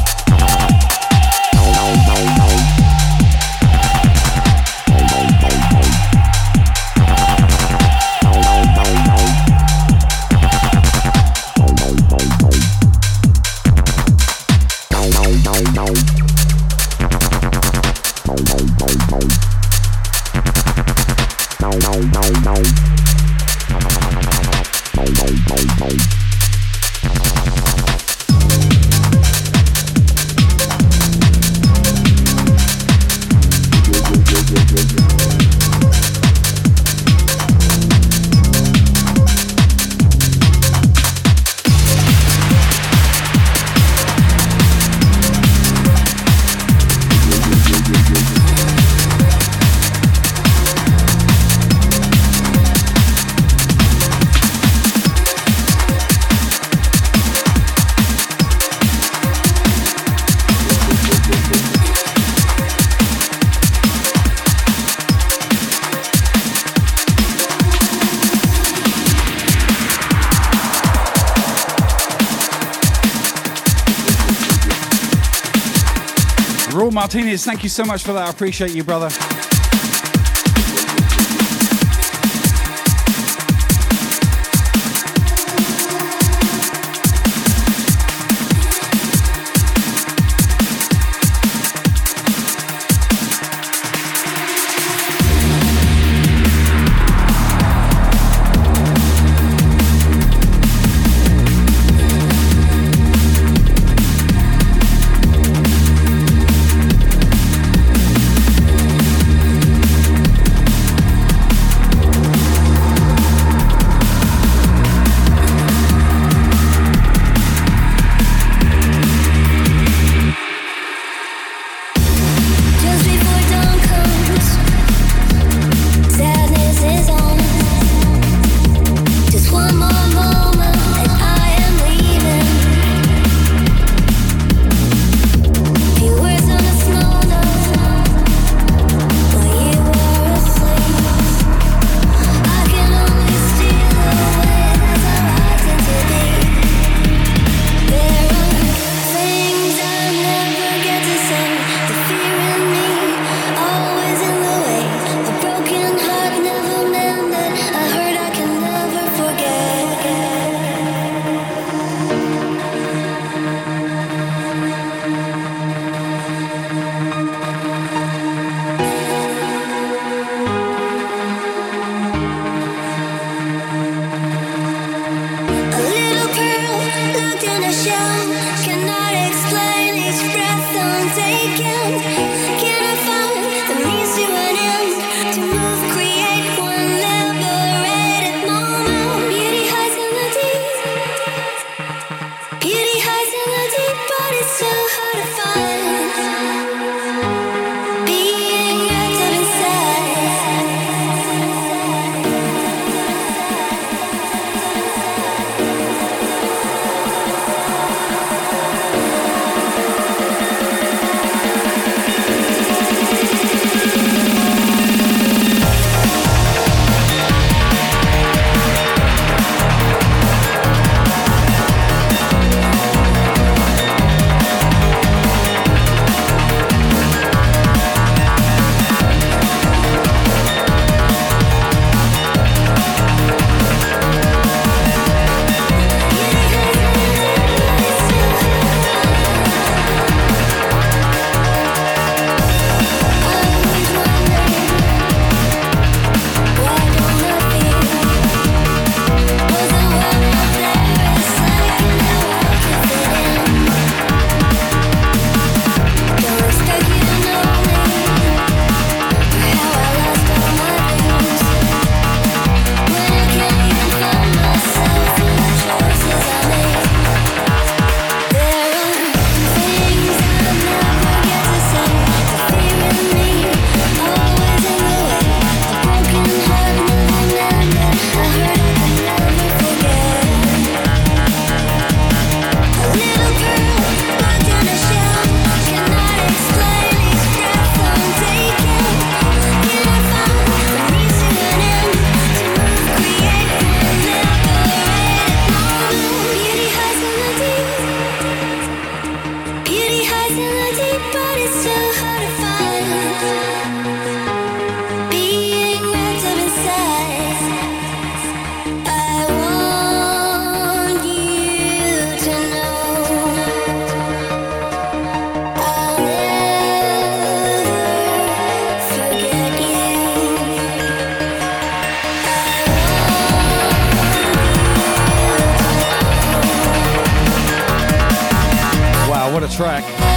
[77.14, 78.26] Martinez, thank you so much for that.
[78.28, 79.43] I appreciate you, brother.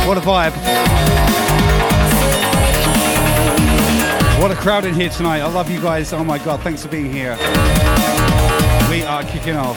[0.06, 0.52] What a vibe.
[4.40, 5.40] What a crowd in here tonight.
[5.40, 6.12] I love you guys.
[6.12, 7.36] Oh my god, thanks for being here.
[8.88, 9.76] We are kicking off.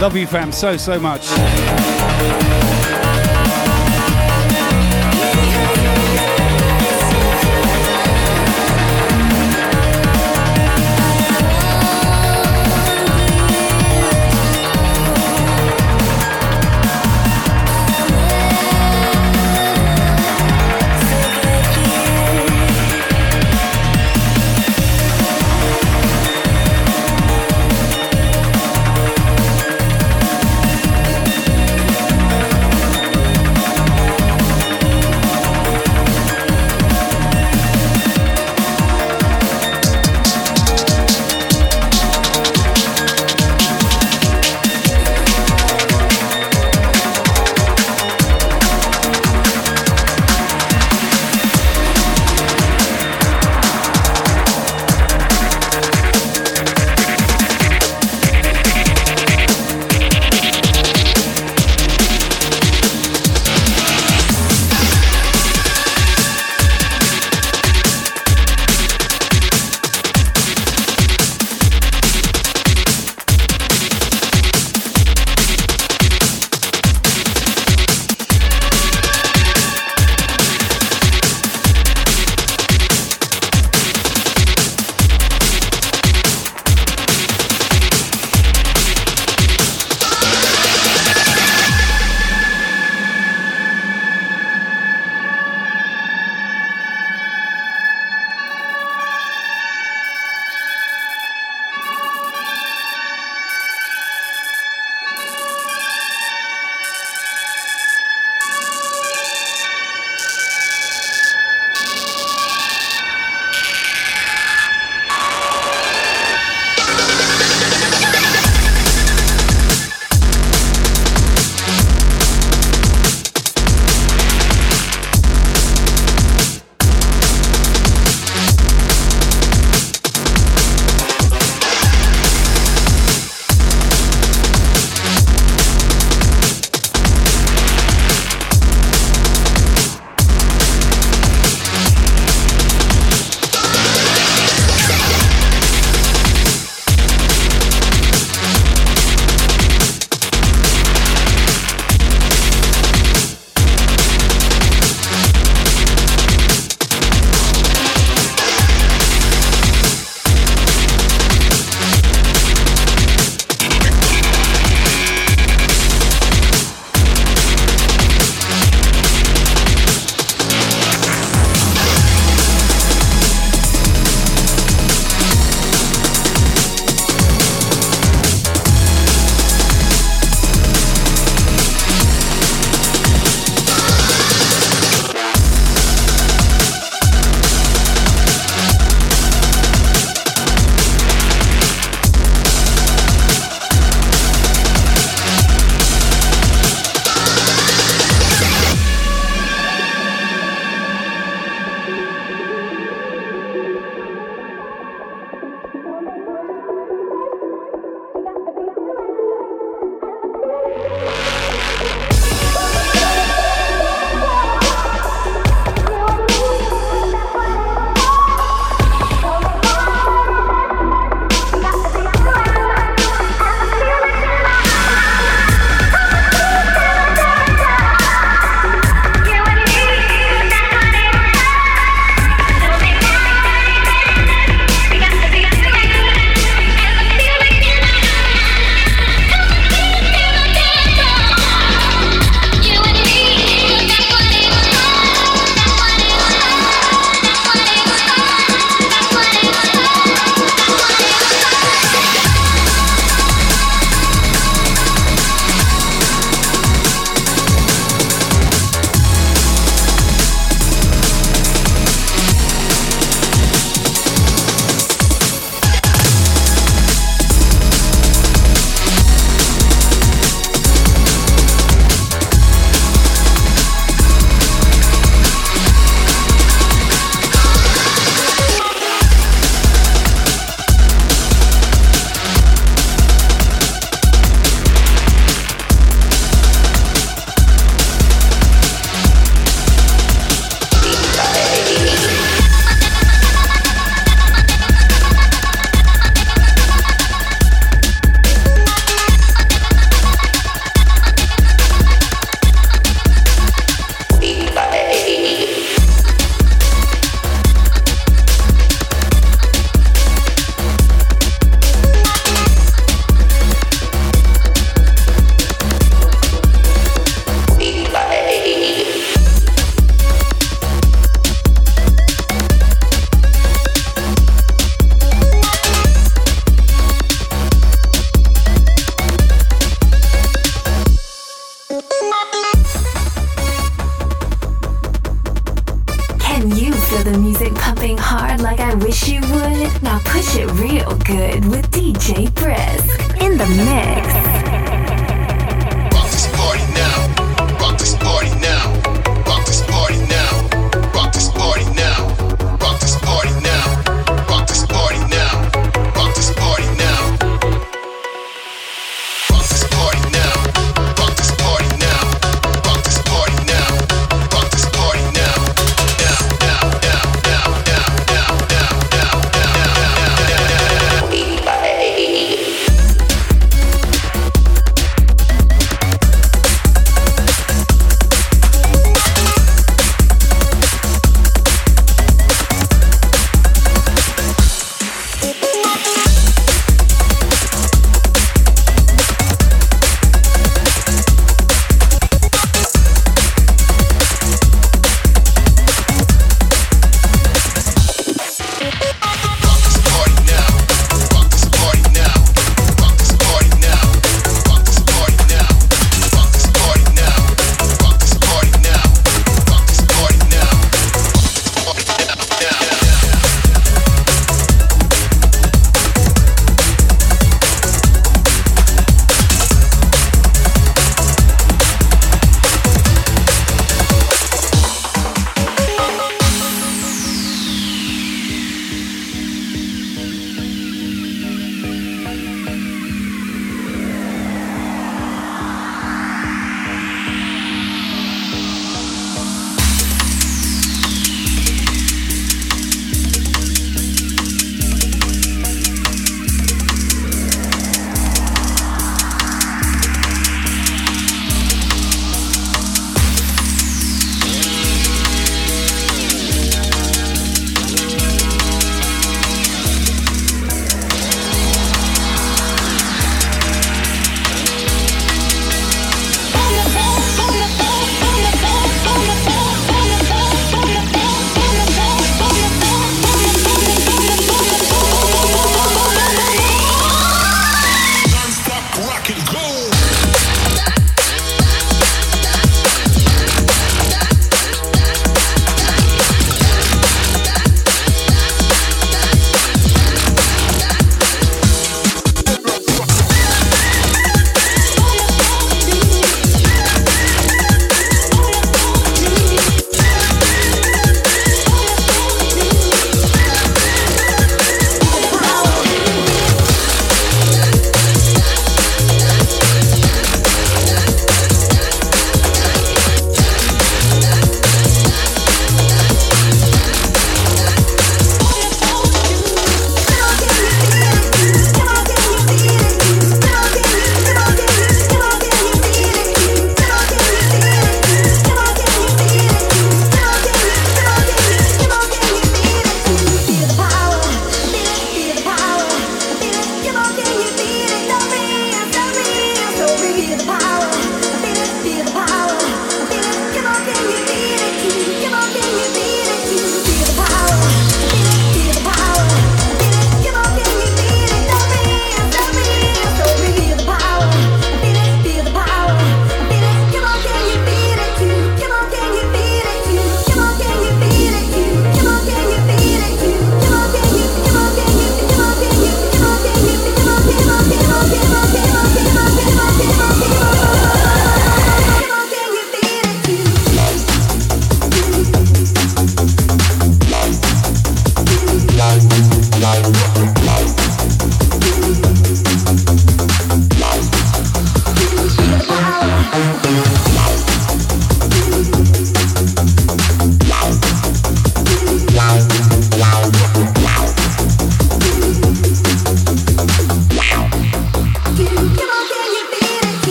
[0.00, 1.28] Love you, fam, so, so much.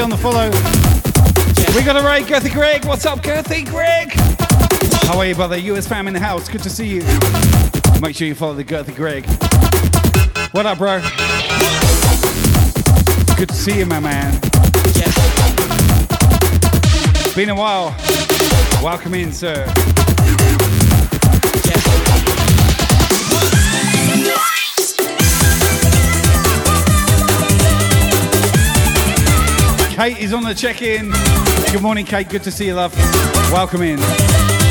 [0.00, 0.50] On the follow.
[1.76, 2.84] We got a raid, Girthy Greg.
[2.84, 4.12] What's up, Girthy Greg?
[5.06, 5.56] How are you, brother?
[5.56, 6.48] US fam in the house.
[6.48, 7.02] Good to see you.
[8.00, 9.24] Make sure you follow the Girthy Greg.
[10.52, 11.00] What up, bro?
[13.36, 14.32] Good to see you, my man.
[17.36, 17.94] Been a while.
[18.82, 19.64] Welcome in, sir.
[29.94, 31.12] Kate is on the check-in.
[31.72, 32.28] Good morning, Kate.
[32.28, 32.92] Good to see you, love.
[33.52, 34.63] Welcome in.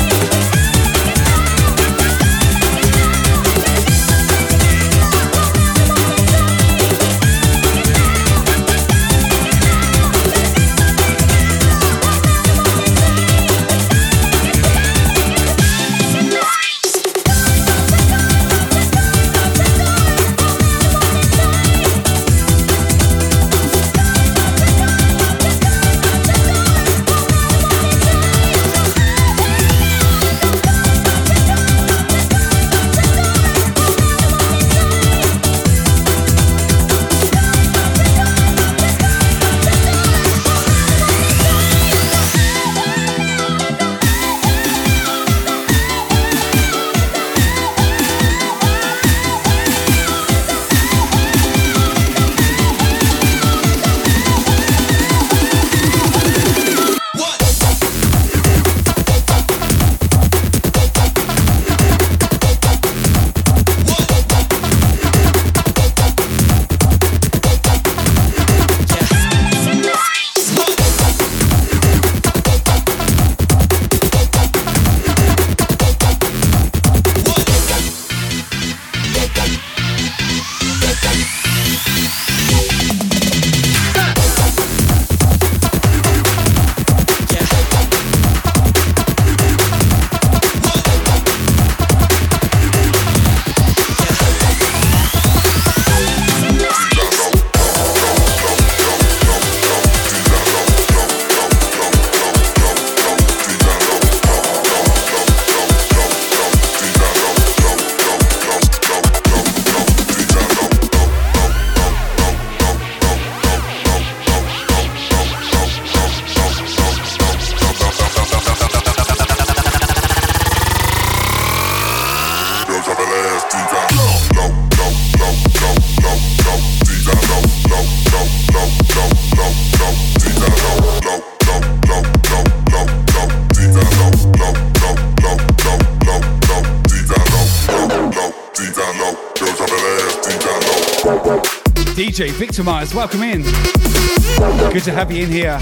[142.14, 143.42] DJ Victimized, welcome in.
[143.42, 145.58] Good to have you in here.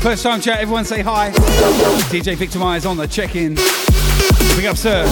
[0.00, 1.30] First time chat, everyone say hi.
[2.08, 3.56] DJ Victimized on the check in.
[4.56, 5.04] Big up, sir.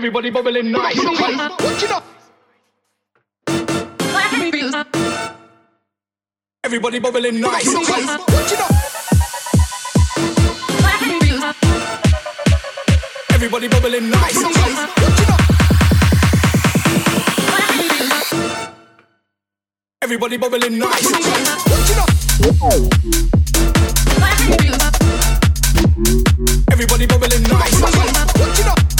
[0.00, 0.96] Everybody bubbling nice.
[0.96, 2.02] What you know?
[6.64, 7.66] Everybody bubbling nice.
[7.66, 8.68] What you know?
[13.34, 14.42] Everybody bubbling nice.
[14.42, 15.36] What you know?
[20.00, 21.04] Everybody bubbling nice.
[21.12, 22.06] What you know?
[26.72, 27.80] Everybody bubbling nice.
[27.82, 28.89] What you know?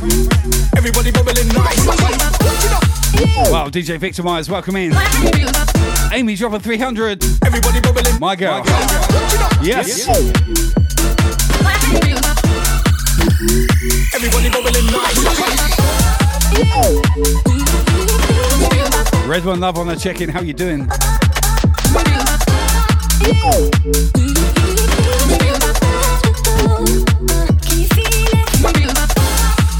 [0.00, 1.48] Everybody bubbling.
[3.52, 4.94] Wow, DJ Victor Myers, welcome in.
[6.10, 7.22] Amy dropping 300.
[7.44, 8.18] Everybody bubbling.
[8.18, 8.60] My girl.
[8.60, 8.78] My girl.
[9.62, 10.08] Yes.
[14.14, 15.18] Everybody bubbling nice.
[19.28, 20.30] Red One Love on the check in.
[20.30, 20.88] How you doing?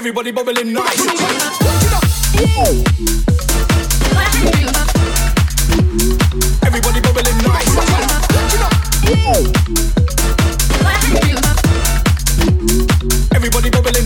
[0.00, 0.98] Everybody bubbling nice.
[6.64, 7.68] Everybody bubbling nice.
[13.34, 13.99] Everybody bubbling.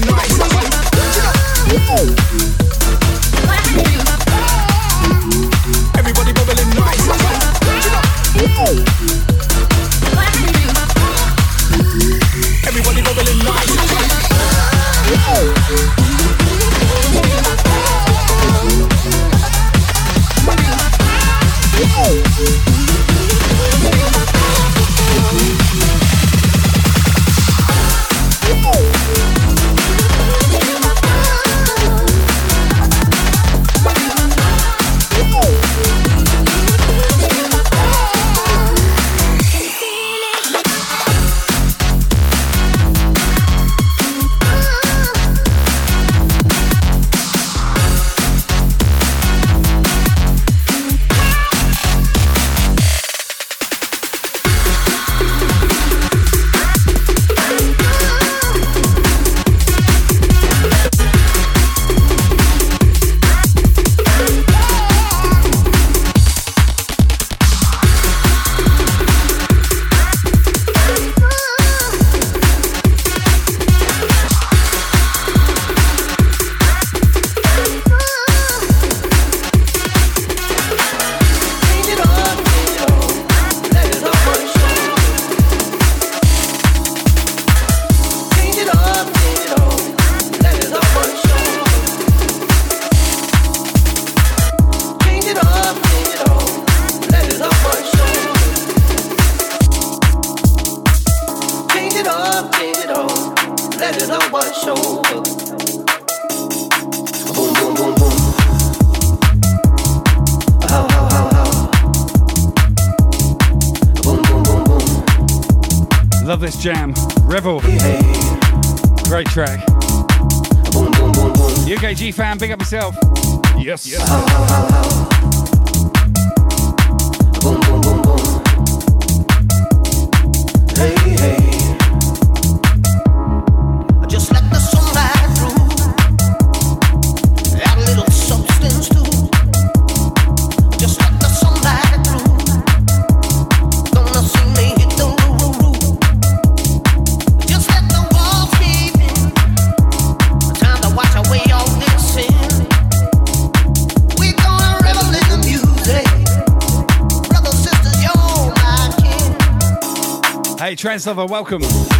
[160.85, 161.94] Treslova, welcome.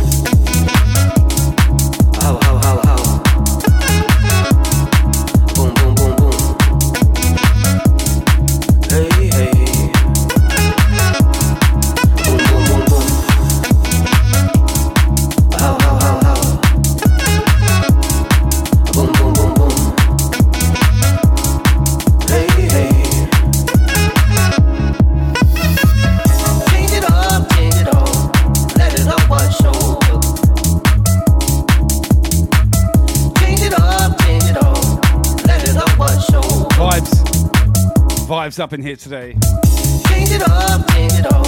[40.31, 41.45] It up, change it up.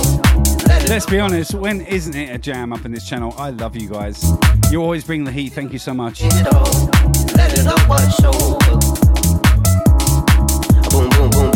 [0.66, 3.32] Let it Let's be honest, when isn't it a jam up in this channel?
[3.38, 4.24] I love you guys.
[4.72, 5.52] You always bring the heat.
[5.52, 6.22] Thank you so much.
[6.22, 8.32] Let it up, what show.
[10.90, 11.55] Boom, boom, boom,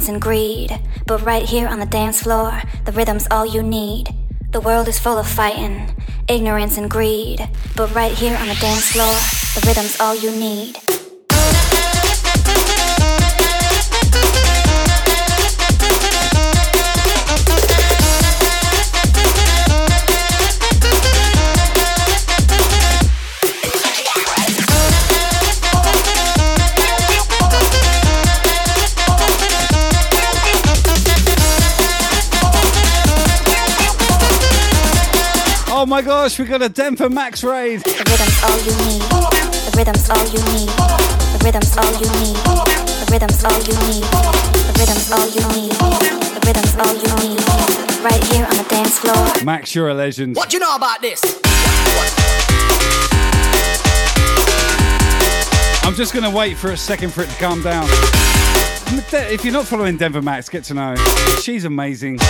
[0.00, 0.70] ignorance and greed.
[1.06, 4.08] But right here on the dance floor, the rhythm's all you need.
[4.52, 5.94] The world is full of fighting,
[6.26, 7.46] ignorance and greed.
[7.76, 9.14] But right here on the dance floor,
[9.54, 10.89] the rhythm's all you need.
[35.90, 37.80] My gosh, we got a Denver Max raid.
[37.80, 39.02] The rhythm's all you need.
[39.66, 40.70] The rhythm's all you need.
[40.70, 42.38] The rhythm's all you need.
[42.38, 44.06] The rhythm's all you need.
[44.06, 45.74] The rhythm's all you need.
[45.74, 47.42] The rhythm's all you need.
[48.04, 49.44] Right here on the dance floor.
[49.44, 50.36] Max, you're a legend.
[50.36, 51.24] What do you know about this?
[55.82, 57.88] I'm just gonna wait for a second for it to calm down.
[59.12, 60.94] If you're not following Denver Max, get to know.
[61.42, 62.20] She's amazing.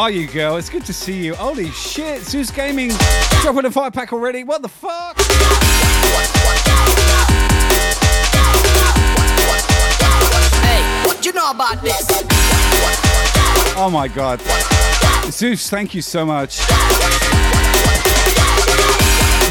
[0.00, 0.56] Are you, girl?
[0.56, 1.34] It's good to see you.
[1.34, 2.90] Holy shit, Zeus Gaming
[3.42, 4.44] dropping a five pack already.
[4.44, 5.20] What the fuck?
[10.62, 12.00] Hey, what you know about this?
[13.76, 14.40] Oh my god.
[15.30, 16.58] Zeus, thank you so much.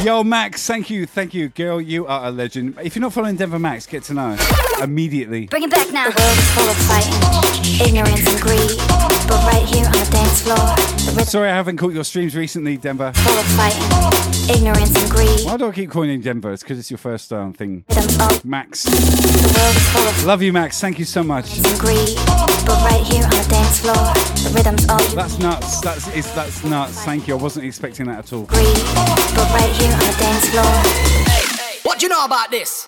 [0.04, 1.80] Yo, Max, thank you, thank you, girl.
[1.80, 2.76] You are a legend.
[2.82, 4.36] If you're not following Denver Max, get to know
[4.82, 5.46] immediately.
[5.46, 6.10] Bring it back now.
[6.10, 9.09] The world is full of fighting, ignorance and greed.
[9.30, 13.12] But right here on the dance floor, Sorry, I haven't caught your streams recently, Denver.
[13.14, 15.42] full of fighting, ignorance and greed.
[15.46, 16.52] Why do I keep calling you Denver?
[16.54, 17.84] It's because it's your first um, thing.
[18.44, 18.84] Max.
[18.84, 20.80] The world is full of Love you, Max.
[20.80, 21.58] Thank you so much.
[21.58, 22.16] and greed.
[22.66, 25.82] But right here on the dance floor, the rhythm's all you That's nuts.
[25.82, 27.04] That's it's, that's nuts.
[27.04, 27.36] Thank you.
[27.38, 28.44] I wasn't expecting that at all.
[28.44, 28.78] greed.
[29.36, 32.88] But right here on the dance floor, What do you know about this?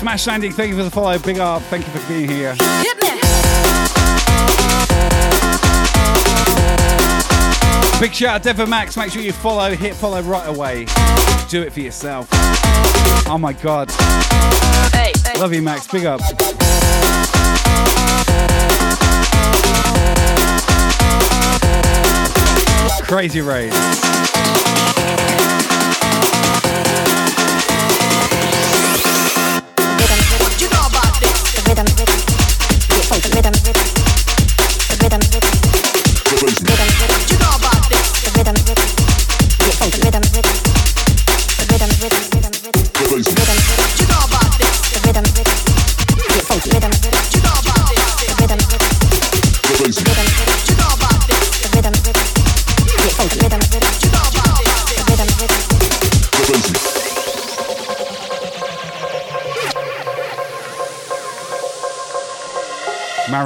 [0.00, 1.18] Smash Landing, thank you for the follow.
[1.18, 1.60] Big up.
[1.64, 2.54] Thank you for being here.
[8.00, 8.96] Big shout out Denver Max.
[8.96, 9.74] Make sure you follow.
[9.74, 10.86] Hit follow right away.
[11.50, 12.28] Do it for yourself.
[13.28, 13.90] Oh my god.
[15.38, 15.86] Love you, Max.
[15.86, 16.22] Big up.
[23.06, 24.09] Crazy raid.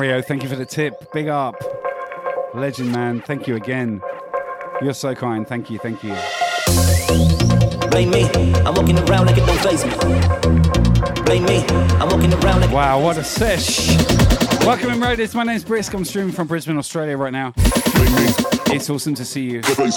[0.05, 1.10] Mario, thank you for the tip.
[1.14, 1.55] Big up.
[2.52, 3.22] Legend, man.
[3.22, 4.02] Thank you again.
[4.82, 5.48] You're so kind.
[5.48, 5.78] Thank you.
[5.78, 6.14] Thank you.
[7.89, 8.28] Blame me,
[8.66, 9.93] I'm walking around like it don't face me.
[11.22, 11.64] Blame me,
[11.98, 13.97] I'm walking around like Wow, what a sesh.
[14.66, 15.35] Welcome in, Roaders.
[15.35, 15.94] My name's Brisk.
[15.94, 17.55] I'm streaming from Brisbane, Australia right now.
[17.56, 19.62] It's awesome to see you.
[19.62, 19.90] Time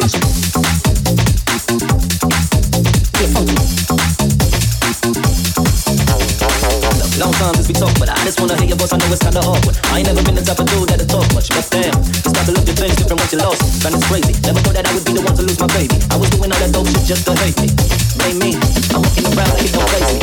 [0.00, 0.71] since
[7.72, 8.92] we talk, but I just wanna hear your voice.
[8.92, 9.76] I know it's kinda awkward.
[9.88, 12.44] I ain't never been the type of dude that'll talk much, but damn, you start
[12.46, 13.62] to look at things different once you lost.
[13.82, 14.34] Man, it's crazy.
[14.44, 15.96] Never thought that I would be the one to lose my baby.
[16.12, 17.68] I was doing all that dope shit just to hate me.
[18.20, 18.50] Blame me.
[18.92, 20.20] I'm walking around like it don't face me.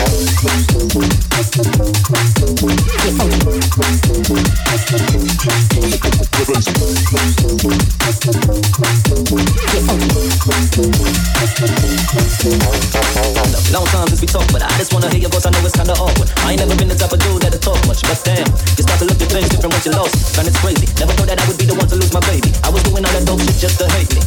[13.69, 15.45] Long time since we talk, but I just wanna hear your voice.
[15.45, 16.30] I know it's kinda awkward.
[16.45, 18.48] I ain't never been the type of dude that'll talk much, but damn,
[18.78, 20.38] you start to look at things different once you lost.
[20.38, 20.88] Man, it's crazy.
[20.99, 22.52] Never thought that I would be the one to lose my baby.
[22.64, 24.22] I was doing all that dope shit just to hate me.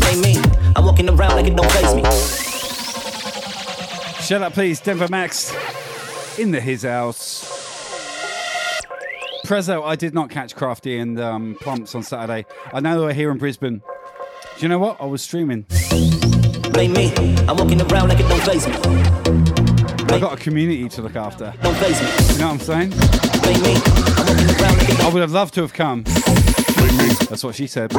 [0.00, 0.34] Blame me.
[0.76, 2.02] I'm walking around like it don't face me.
[4.22, 4.80] Shut up, please.
[4.80, 5.54] Denver Max
[6.38, 7.44] in the his house.
[9.46, 12.44] Prezzo, I did not catch Crafty and um, Plumps on Saturday.
[12.72, 13.78] I know they were here in Brisbane.
[13.78, 15.00] Do you know what?
[15.00, 15.64] I was streaming.
[16.72, 17.12] Blame me.
[17.48, 19.67] I'm walking around like it don't face me.
[20.10, 21.52] I got a community to look after.
[21.62, 22.34] Don't face me.
[22.34, 22.90] You know what I'm saying?
[23.42, 23.74] Blame me.
[23.84, 26.04] I'm walking around like it I would have loved to have come.
[27.28, 27.92] That's what she said.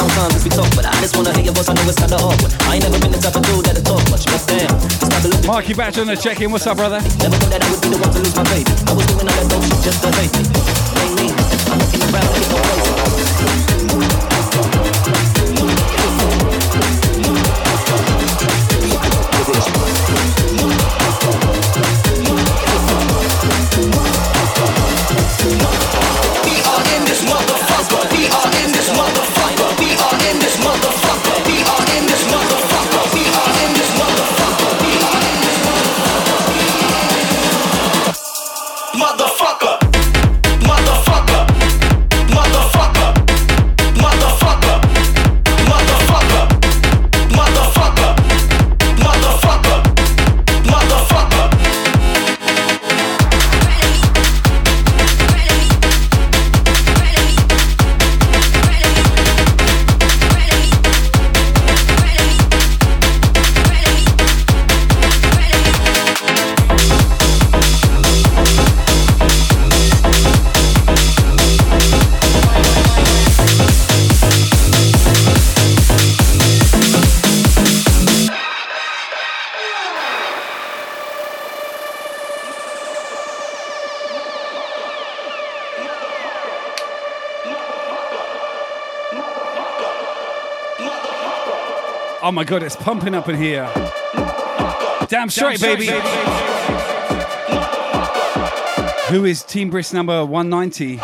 [0.00, 1.68] Long time since we talk, but I just wanna hear your voice.
[1.68, 2.56] I know it's kinda awkward.
[2.64, 5.20] I ain't never been the type of dude that'll talk much, but damn, you start
[5.20, 6.50] to look at Marky Batch on the check in.
[6.50, 7.00] What's up, brother?
[7.20, 8.72] Never thought that I would be the one to lose my baby.
[8.88, 10.48] I was doing all that dope shit just to hate me.
[10.96, 11.28] Blame me.
[11.68, 13.69] I'm walking around
[92.30, 93.68] Oh my god, it's pumping up in here.
[95.08, 95.86] Damn straight, baby.
[99.08, 101.00] Who is Team Brisk number 190?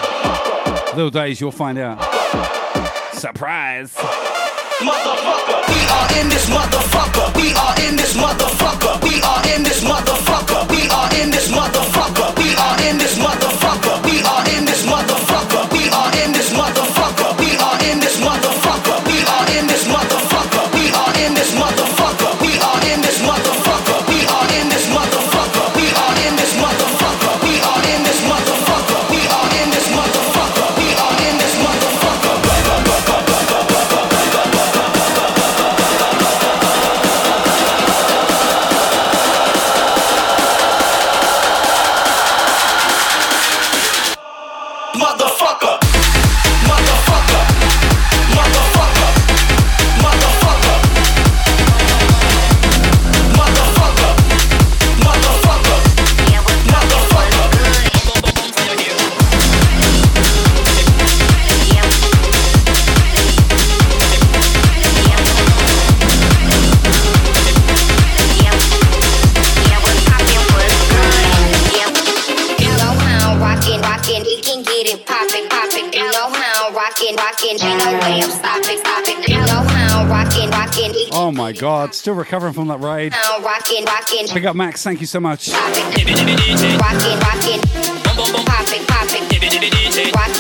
[0.95, 1.99] Little days, you'll find out.
[3.13, 3.93] Surprise.
[4.79, 7.35] Motherfucker, we are in this motherfucker.
[7.35, 9.03] We are in this motherfucker.
[9.03, 10.71] We are in this motherfucker.
[10.71, 12.39] We are in this motherfucker.
[12.39, 14.05] We are in this motherfucker.
[14.05, 15.66] We are in this motherfucker.
[81.47, 83.13] My god, still recovering from that raid.
[83.13, 85.49] Now rockin', rockin', Big up Max, thank you so much.
[85.49, 85.69] rockin',
[87.21, 87.61] rockin'.
[88.03, 90.36] Pop it, pop it.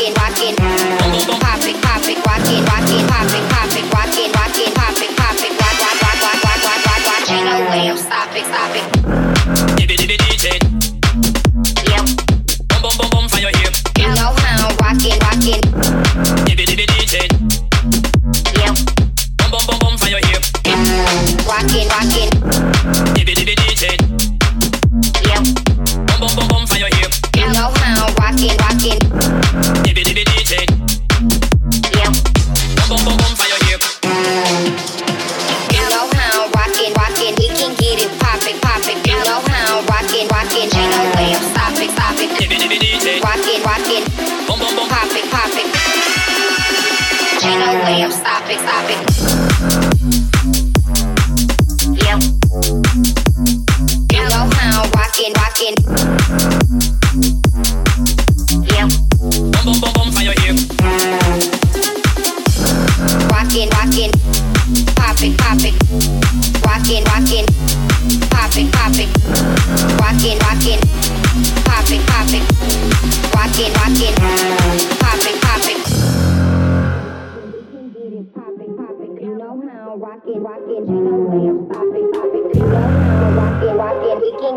[55.16, 56.55] Rockin', rockin'.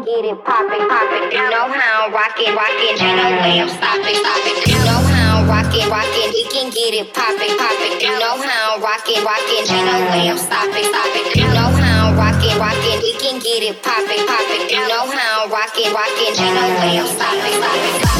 [0.09, 1.29] Get it poppin', poppin'.
[1.29, 2.97] You know how rockin', rockin'.
[2.97, 4.57] Ain't no way I'm stopping, stopping.
[4.65, 6.29] You know how rockin', rockin'.
[6.33, 8.01] We can get it poppin', poppin'.
[8.01, 9.69] You know how rockin', rockin'.
[9.69, 11.25] Ain't no way I'm stopping, stopping.
[11.37, 12.97] You know how rockin', rockin'.
[13.05, 14.69] We can get it poppin', poppin'.
[14.73, 16.33] You know how rockin', rockin'.
[16.41, 18.18] Ain't no way I'm stopping, stopping,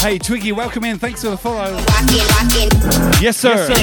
[0.00, 0.98] Hey Twiggy, welcome in.
[0.98, 1.74] Thanks for the follow.
[1.74, 3.22] Rockin', rockin'.
[3.22, 3.68] Yes, sir.
[3.68, 3.74] You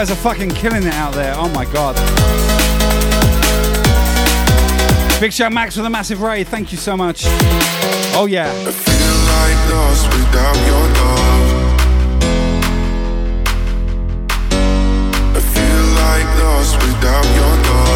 [0.00, 1.34] guys are fucking killing it out there.
[1.36, 1.94] Oh my god.
[5.20, 6.48] Big shout Max with a massive raid.
[6.48, 7.24] Thank you so much.
[8.16, 8.50] Oh yeah.
[8.50, 11.50] feel like lost without your love.
[15.36, 17.89] I feel like lost without your love.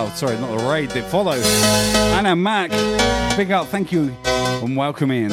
[0.00, 1.36] Oh sorry, not the raid, the follow.
[2.16, 2.70] Anna Mac,
[3.36, 5.30] big up, thank you and welcome in.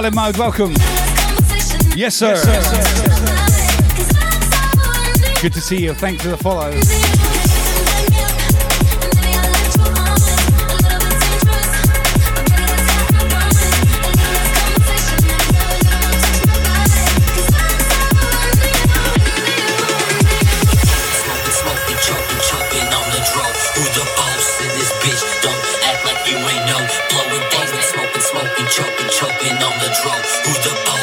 [0.00, 0.72] Garland Mode, welcome.
[1.94, 2.34] Yes, sir.
[5.42, 5.92] Good to see you.
[5.92, 7.29] Thanks for the follow.
[29.40, 30.12] Choking on the dro.
[30.12, 30.99] Who the boss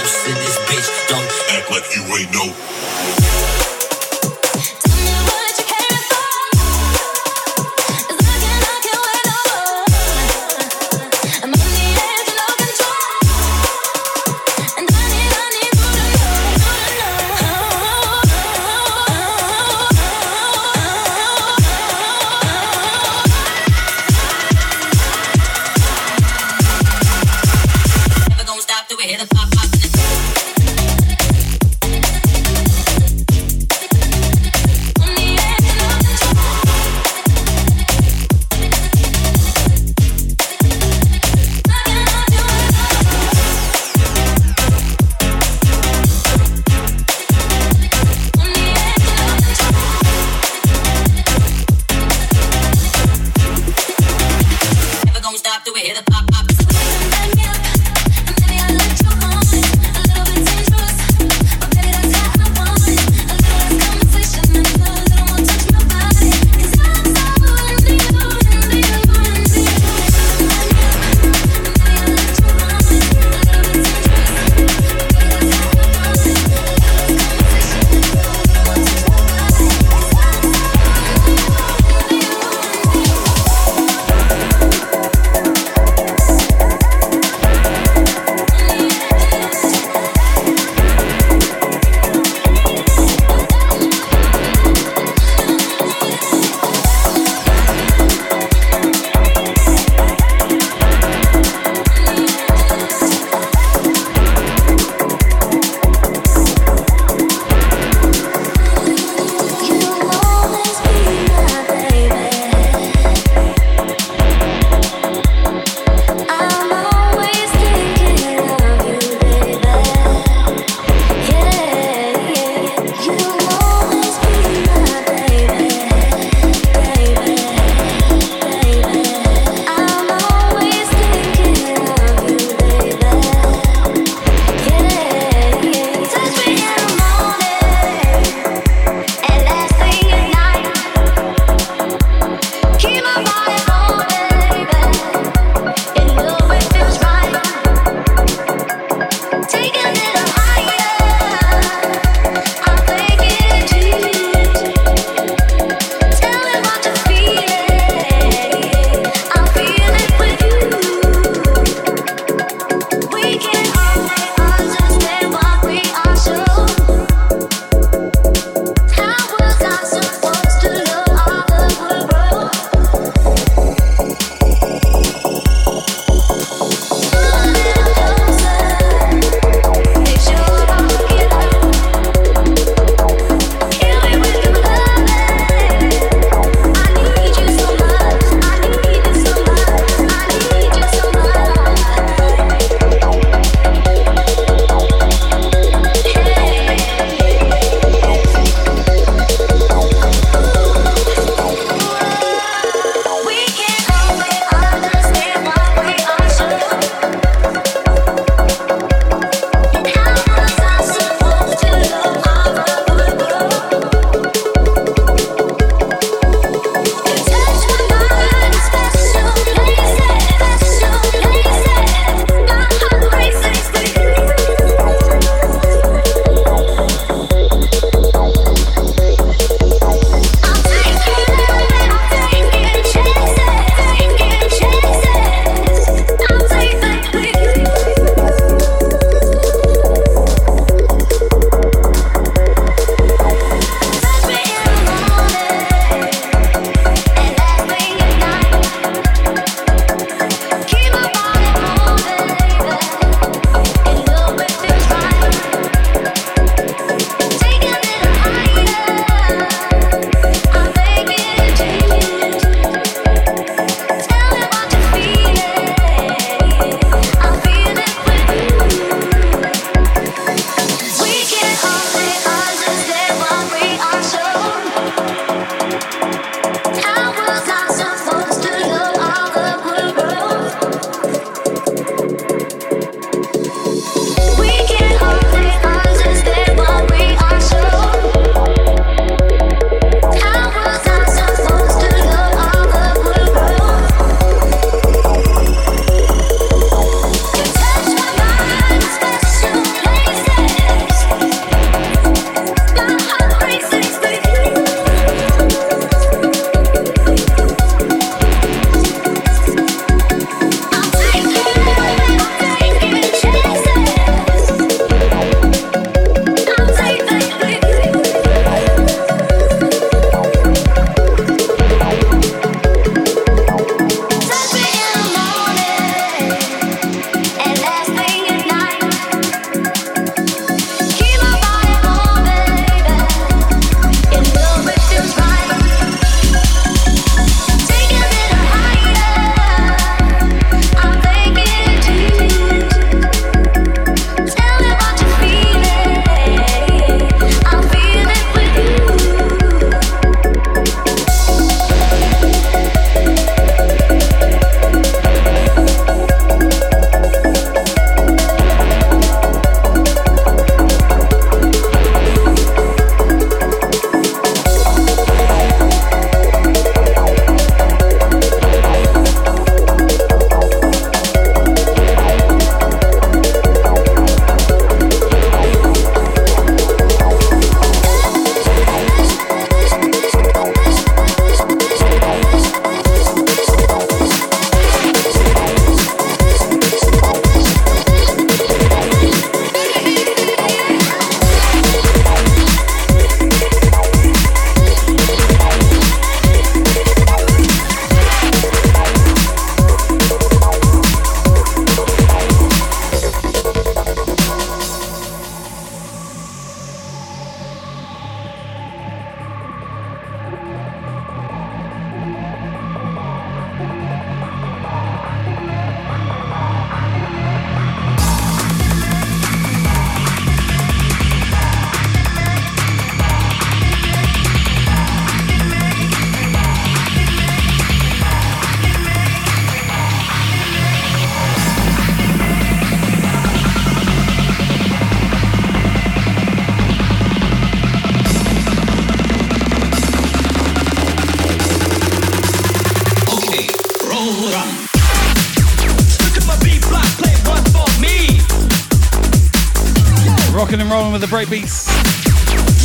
[451.18, 451.68] and rolling with the breakbeats.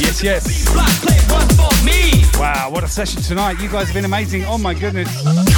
[0.00, 0.68] Yes, yes.
[2.38, 3.60] Wow, what a session tonight.
[3.60, 4.44] You guys have been amazing.
[4.44, 5.51] Oh my goodness.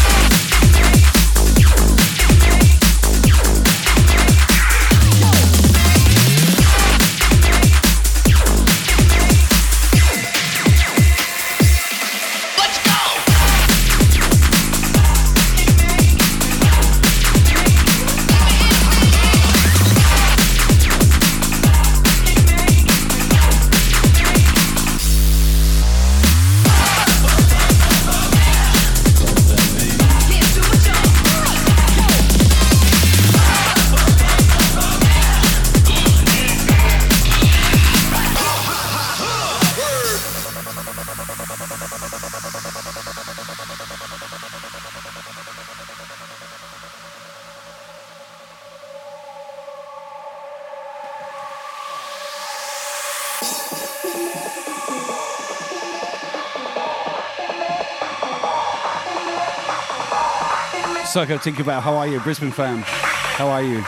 [61.24, 62.82] Psycho, about how are you, Brisbane fam?
[62.84, 63.82] How are you?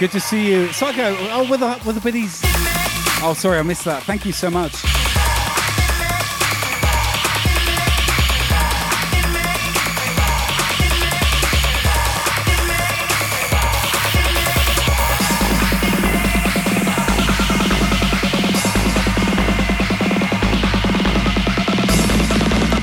[0.00, 1.14] Good to see you, Psycho.
[1.30, 2.40] Oh, with the with the biddies.
[3.22, 4.02] Oh, sorry, I missed that.
[4.02, 4.82] Thank you so much.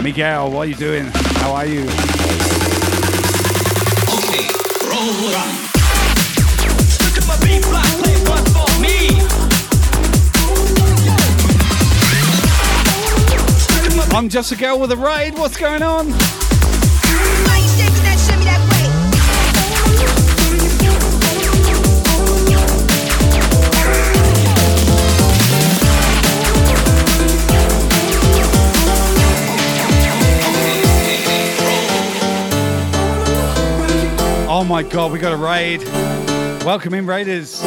[0.02, 1.08] Miguel, what are you doing?
[1.42, 2.53] How are you?
[14.14, 15.36] I'm just a girl with a raid.
[15.36, 16.14] What's going on?
[34.64, 35.84] Oh my god, we got a raid.
[36.64, 37.62] Welcome in, Raiders.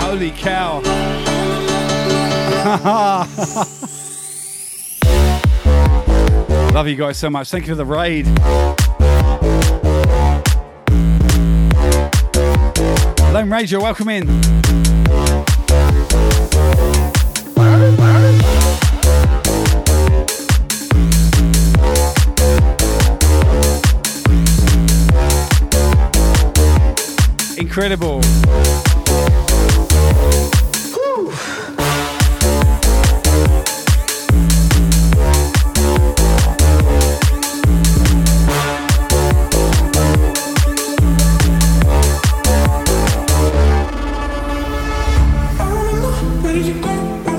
[0.00, 0.80] Holy cow.
[6.72, 7.50] Love you guys so much.
[7.50, 8.26] Thank you for the raid.
[13.30, 14.26] Lone Ranger, welcome in.
[27.76, 28.20] Incredible.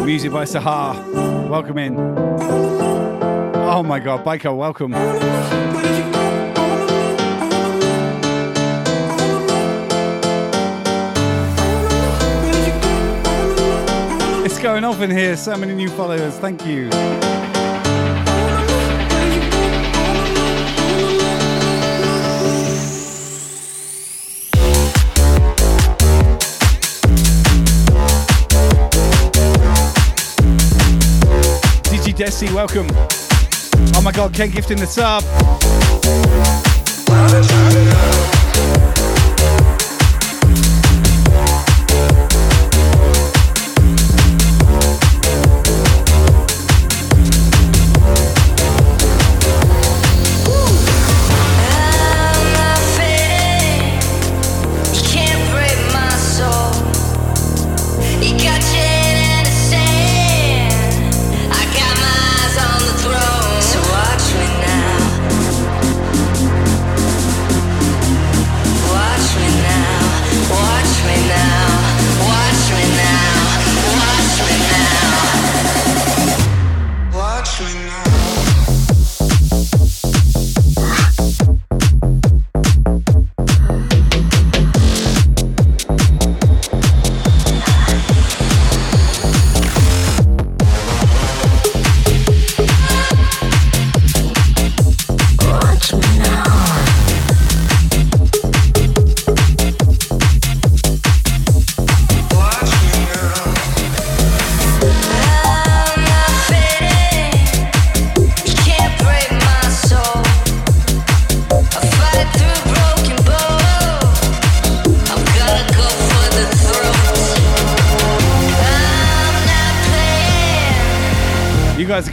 [0.05, 1.49] Music by Sahar.
[1.49, 1.97] Welcome in.
[1.97, 4.93] Oh my god, Baiko, welcome.
[14.57, 15.37] It's going off in here.
[15.37, 16.33] So many new followers.
[16.39, 16.89] Thank you.
[31.83, 32.87] Digi Desi, welcome.
[33.95, 35.23] Oh my god, Ken gifting the sub.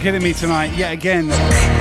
[0.05, 1.74] Kidding me tonight, yet again.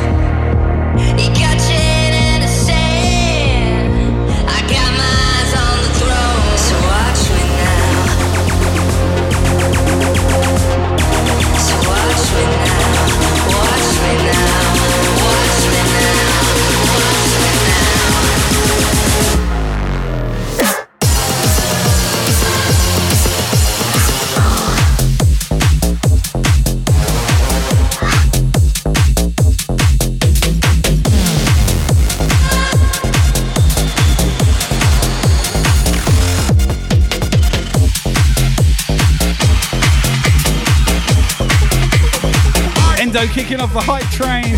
[43.54, 44.56] Kicking off the hype train.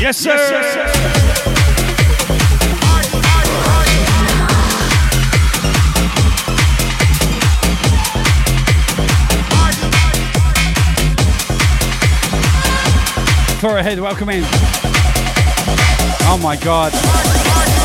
[0.00, 0.36] Yes, sir.
[13.60, 14.42] Throw ahead, welcome in.
[16.26, 16.92] Oh my god.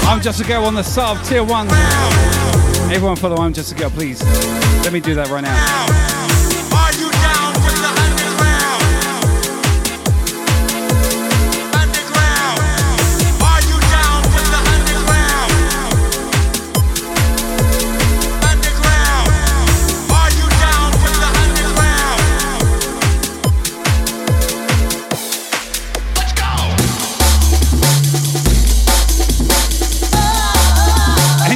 [0.07, 1.68] I'm just a girl on the sub tier one.
[2.91, 4.23] Everyone follow I'm just a girl, please.
[4.84, 6.05] Let me do that right now.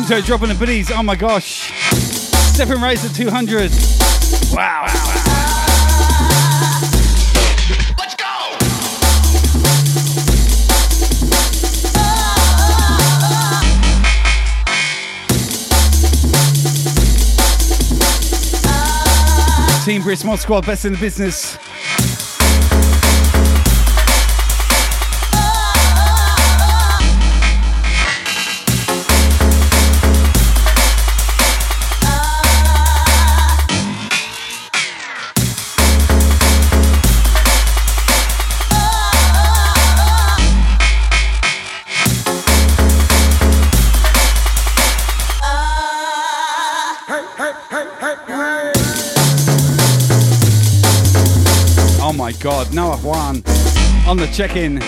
[0.10, 0.90] Ento dropping the biddies.
[0.90, 1.72] Oh my gosh.
[2.52, 3.69] Stepping to 200.
[4.52, 4.86] Wow.
[4.88, 5.22] Wow, wow.
[7.95, 8.26] Let's go.
[19.86, 21.60] Team Brisk Mod Squad, best in the business.
[54.10, 54.80] On the check in.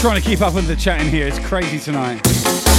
[0.00, 2.71] Trying to keep up with the chat in here, it's crazy tonight.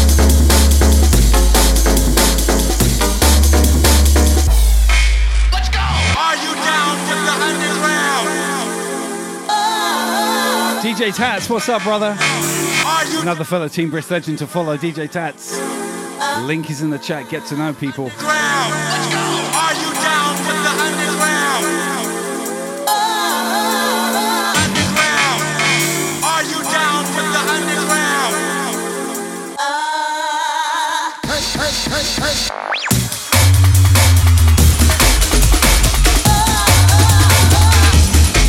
[11.03, 12.15] DJ Tats, what's up, brother?
[13.19, 15.59] Another fellow Team Brisk legend to follow, DJ Tats.
[16.47, 18.05] Link is in the chat, get to know people.
[18.05, 21.65] Are you down for the underground?
[26.23, 28.35] Are you down for the underground?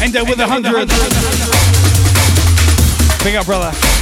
[0.04, 1.33] Endo with a hundred.
[3.24, 3.93] Big up, brother.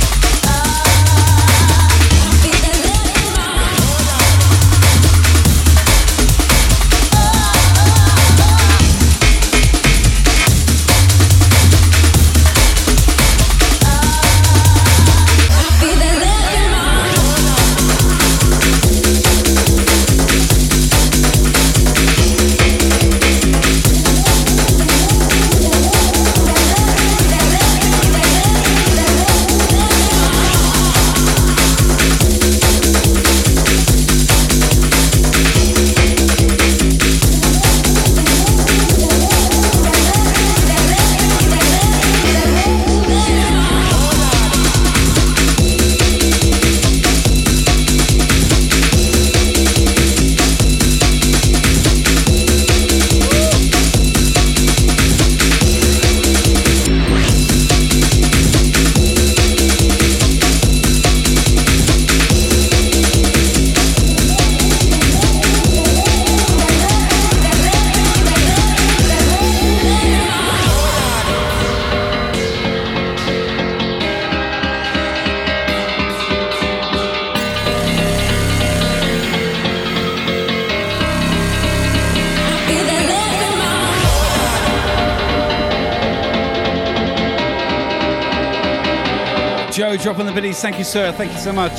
[90.03, 90.61] Joe dropping the biddies.
[90.61, 91.13] Thank you, sir.
[91.13, 91.71] Thank you so much.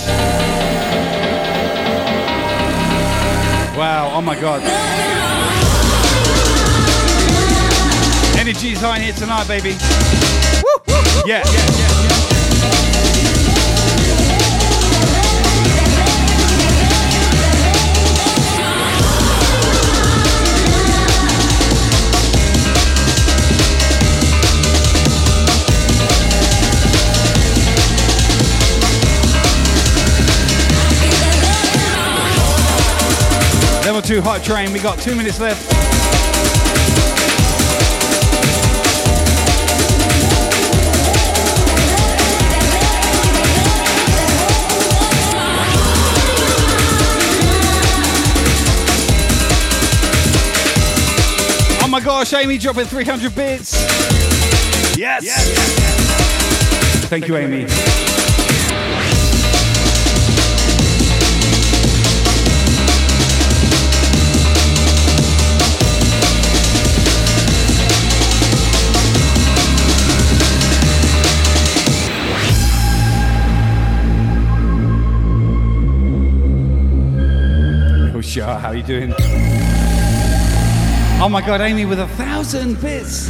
[3.76, 4.12] Wow.
[4.14, 4.62] Oh my God.
[8.40, 9.72] Energy's high here tonight, baby.
[11.26, 12.93] Yeah, yeah, yeah, yeah.
[34.04, 34.74] Two hot train.
[34.74, 35.66] We got two minutes left.
[51.82, 53.74] Oh my gosh, Amy dropping 300 bits.
[54.98, 55.24] Yes.
[55.24, 57.08] yes.
[57.08, 57.66] Thank you, Amy.
[57.70, 58.03] Oh,
[78.42, 79.14] How you doing?
[81.22, 83.28] Oh my God, Amy with a thousand bits.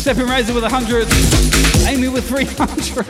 [0.00, 1.06] Stepping Razor with a hundred.
[1.86, 3.06] Amy with 300.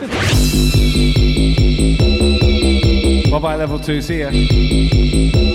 [3.31, 4.03] Bye bye, level two.
[4.03, 5.50] See ya.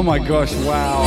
[0.00, 1.02] Oh my gosh, wow.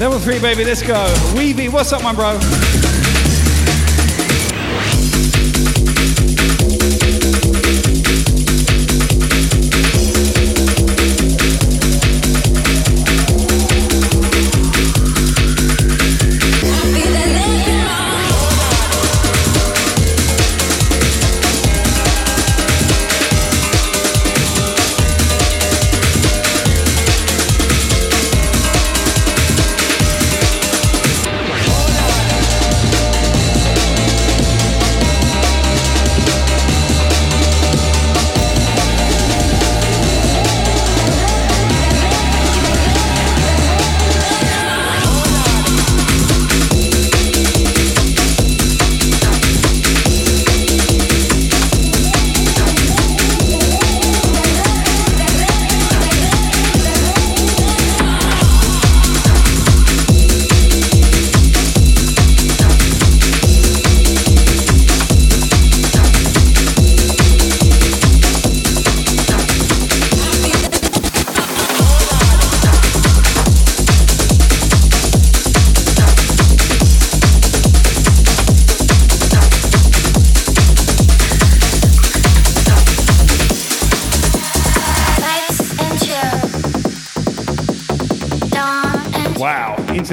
[0.00, 0.94] Level three, baby, let's go.
[1.34, 2.85] Weavy, what's up, my bro?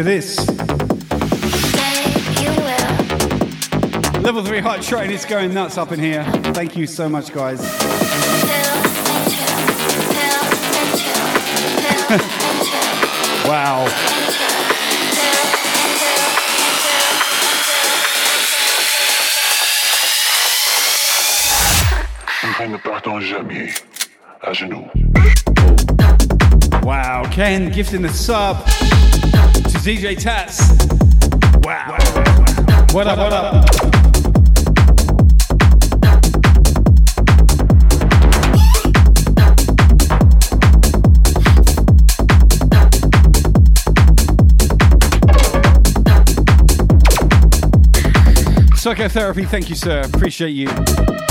[0.04, 0.38] Wow, into this.
[4.22, 6.26] Level three hot train, it's going nuts up in here.
[6.54, 7.62] Thank you so much, guys.
[13.46, 13.88] wow.
[22.60, 23.74] Nous ne partons jamais
[27.44, 30.62] Wow, Ken gifting the sub to DJ Tats.
[31.62, 31.98] Wow.
[32.94, 33.66] What up, what up?
[48.78, 50.02] Psychotherapy, thank you, sir.
[50.06, 51.23] Appreciate you.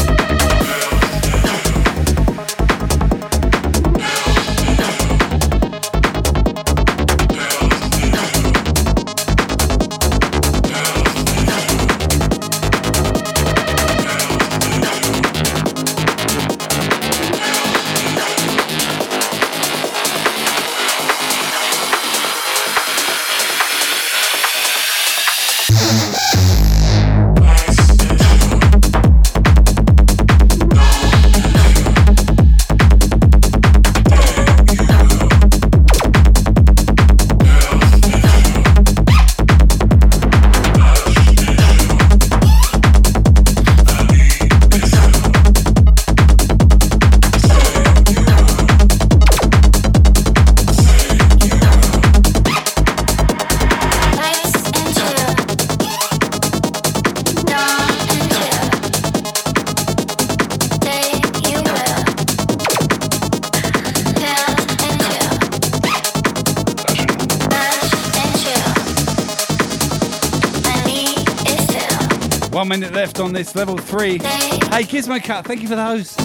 [72.80, 74.12] Minute left on this level three.
[74.12, 76.16] Hey, Gizmo Cat, thank you for those.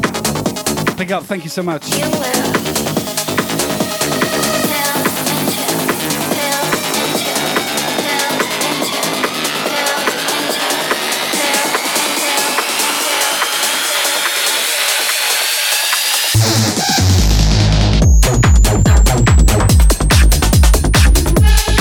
[0.96, 1.84] Pick up, thank you so much.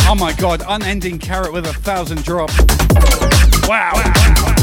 [0.09, 2.51] Oh my god, unending carrot with a thousand drop.
[3.69, 4.56] Wow.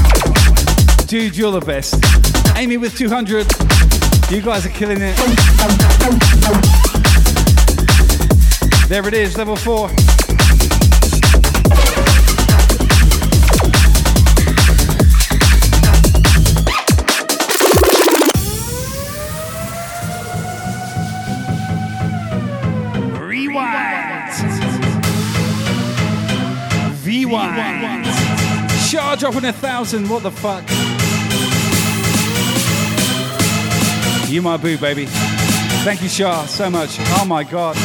[1.14, 2.04] Dude, you're the best.
[2.58, 3.46] Amy with 200.
[4.32, 5.16] You guys are killing it.
[8.90, 9.90] There it is, level four.
[23.20, 24.34] Rewind.
[27.06, 28.08] Rewind.
[28.90, 30.10] Shah dropping a thousand.
[30.10, 30.93] What the fuck?
[34.34, 35.06] You my boo, baby.
[35.86, 36.98] Thank you, Shah, so much.
[37.00, 37.76] Oh my god.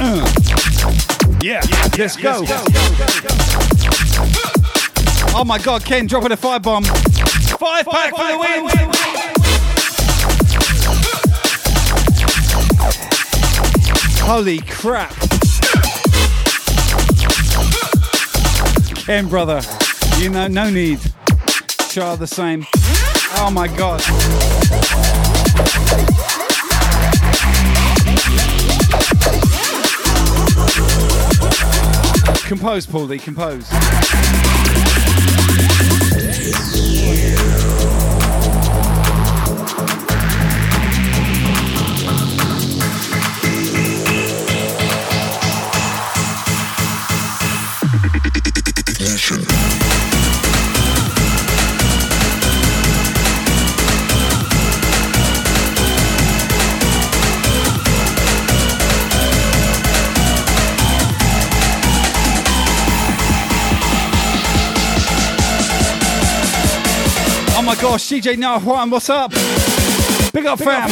[0.00, 0.26] Uh.
[1.42, 1.60] Yeah,
[1.98, 2.42] let's go.
[5.36, 6.84] Oh my god, Ken dropping a five bomb.
[6.84, 8.99] Five pack for the win.
[14.32, 15.10] Holy crap.
[18.94, 19.60] Ken, brother,
[20.18, 21.00] you know, no need.
[21.90, 22.64] Shah the same.
[23.38, 24.00] Oh my god.
[32.46, 33.68] Compose, Paulie, compose.
[67.80, 69.30] Gosh, DJ Now Juan, what's up?
[70.32, 70.90] Big up, fam.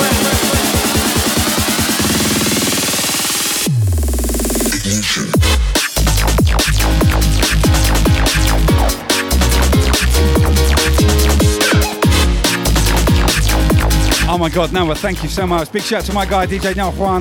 [14.30, 15.70] Oh my god, Noah, thank you so much.
[15.70, 17.20] Big shout out to my guy, DJ Now Juan.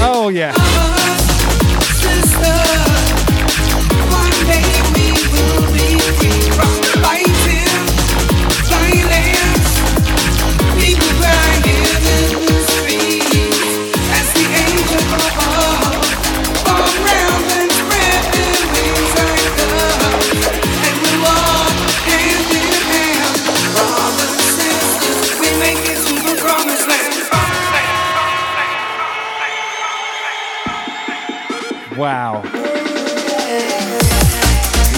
[0.00, 0.54] Oh yeah.
[6.56, 6.81] Wow.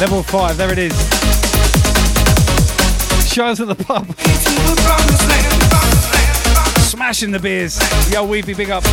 [0.05, 0.93] Level five, there it is.
[3.27, 4.07] Shows at the pub.
[6.81, 7.81] Smashing the beers.
[8.13, 8.85] Yo, Weepy, big up.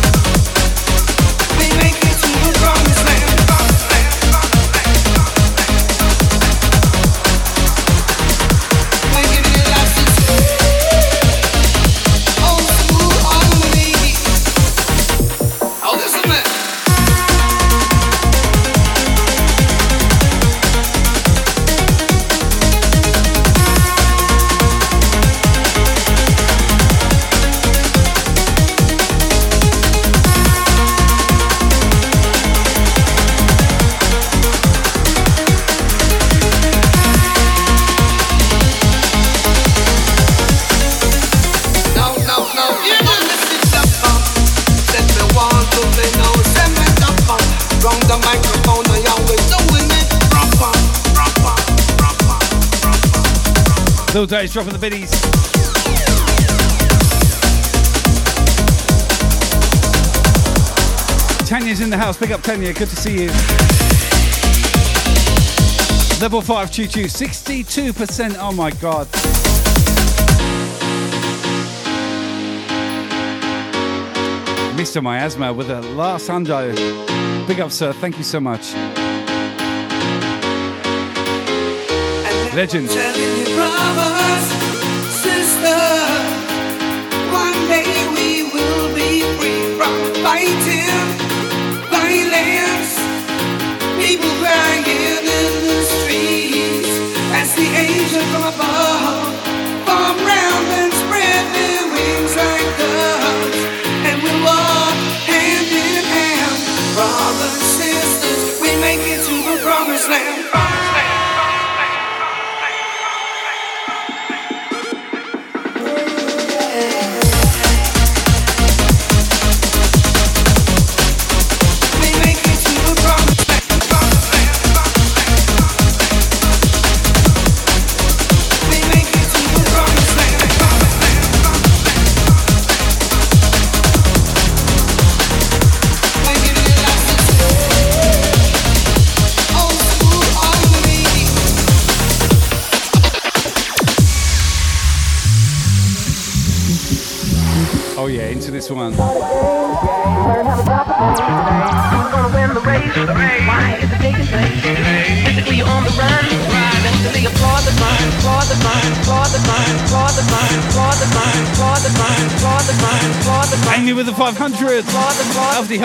[54.14, 55.10] Little Days dropping the biddies.
[61.48, 62.18] Tanya's in the house.
[62.18, 62.74] Big up Tanya.
[62.74, 63.28] Good to see you.
[66.20, 67.04] Level 5 Choo Choo.
[67.06, 68.36] 62%.
[68.38, 69.06] Oh my god.
[74.76, 75.02] Mr.
[75.02, 77.46] Miasma with a last hundo.
[77.48, 77.94] Big up, sir.
[77.94, 78.74] Thank you so much.
[82.54, 82.90] Legend.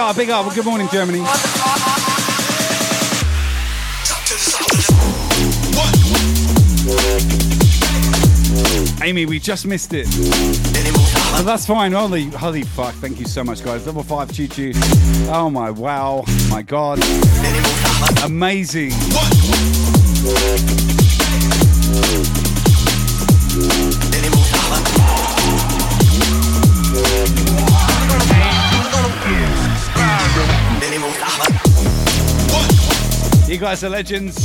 [0.07, 0.55] Healthy big up.
[0.55, 1.19] Good morning, Germany.
[9.03, 10.07] Amy, we just missed it.
[11.33, 11.91] But that's fine.
[11.91, 12.93] Holy, holy fuck.
[12.95, 13.85] Thank you so much, guys.
[13.85, 14.71] Level 5 Choo Choo.
[15.29, 16.23] Oh my, wow.
[16.49, 17.03] My God.
[18.23, 18.93] Amazing.
[33.57, 34.35] You guys are legends.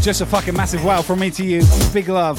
[0.00, 1.64] Just a fucking massive wow from me to you.
[1.92, 2.38] Big love.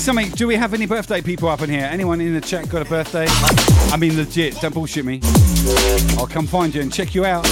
[0.00, 0.30] Something.
[0.30, 1.84] Do we have any birthday people up in here?
[1.84, 3.26] Anyone in the chat got a birthday?
[3.28, 4.60] I mean legit.
[4.60, 5.20] Don't bullshit me.
[6.18, 7.46] I'll come find you and check you out.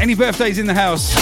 [0.00, 1.14] Any birthdays in the house?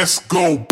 [0.00, 0.69] Let's go.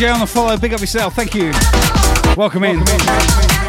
[0.00, 0.56] DJ on the follow.
[0.56, 1.14] Big up yourself.
[1.14, 1.52] Thank you.
[2.34, 2.76] Welcome in.
[2.78, 3.59] Around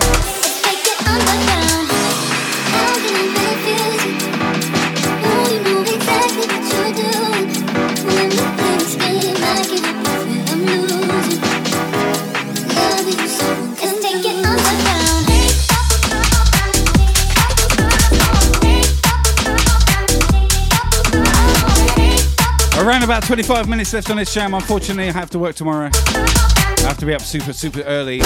[23.31, 24.53] 25 minutes left on this jam.
[24.53, 25.89] Unfortunately, I have to work tomorrow.
[25.93, 28.19] I have to be up super, super early.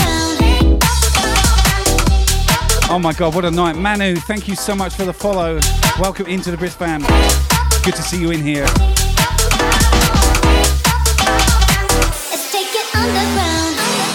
[2.89, 3.75] Oh my god, what a night.
[3.75, 5.59] Manu, thank you so much for the follow.
[5.99, 7.01] Welcome into the Brisk fam.
[7.83, 8.65] Good to see you in here.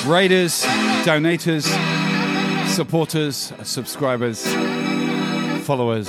[0.05, 0.65] Raiders,
[1.05, 1.69] donators,
[2.67, 4.44] supporters, subscribers,
[5.65, 6.09] followers.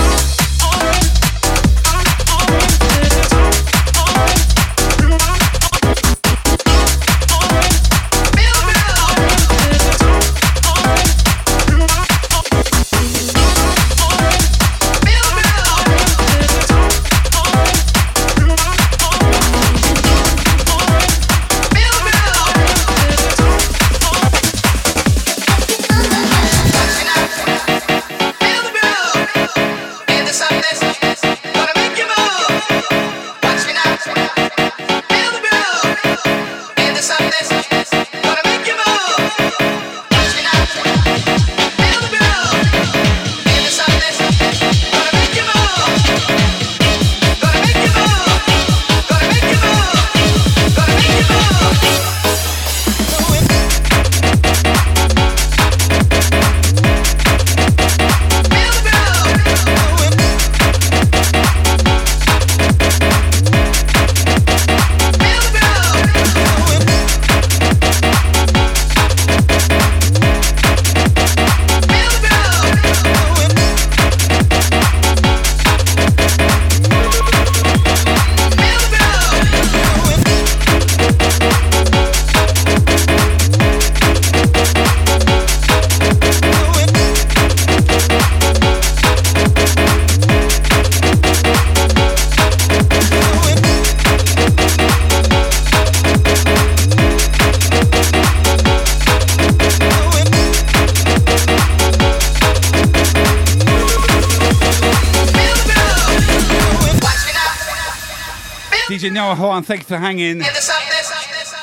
[109.41, 110.43] Juan, thank you for hanging.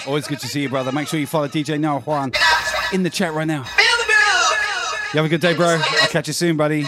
[0.06, 0.90] Always good to see you, brother.
[0.90, 2.32] Make sure you follow DJ Now Juan
[2.92, 3.64] in the chat right now.
[5.12, 5.80] You have a good day, bro.
[5.80, 6.84] I'll catch you soon, buddy.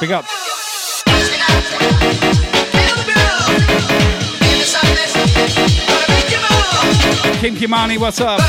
[0.00, 0.24] Big up.
[7.40, 8.40] Kim Kimani, what's up?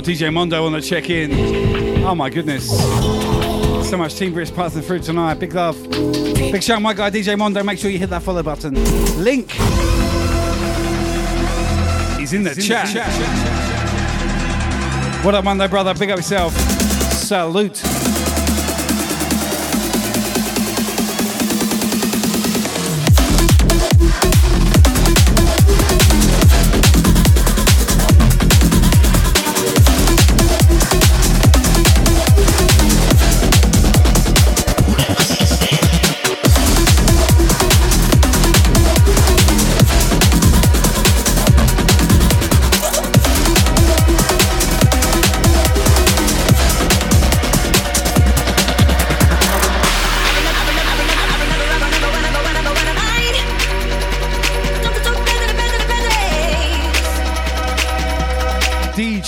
[0.00, 2.04] old DJ Mondo on the check in.
[2.04, 2.66] Oh my goodness.
[3.90, 5.34] So much Team Brisk passing through tonight.
[5.34, 5.76] Big love.
[5.90, 7.62] Big shout, my guy DJ Mondo.
[7.62, 8.74] Make sure you hit that follow button.
[9.22, 9.50] Link.
[12.18, 12.88] He's in the, He's chat.
[12.88, 13.10] In the chat.
[15.24, 15.92] What up, Mondo brother?
[15.92, 16.54] Big up yourself.
[16.54, 17.82] Salute.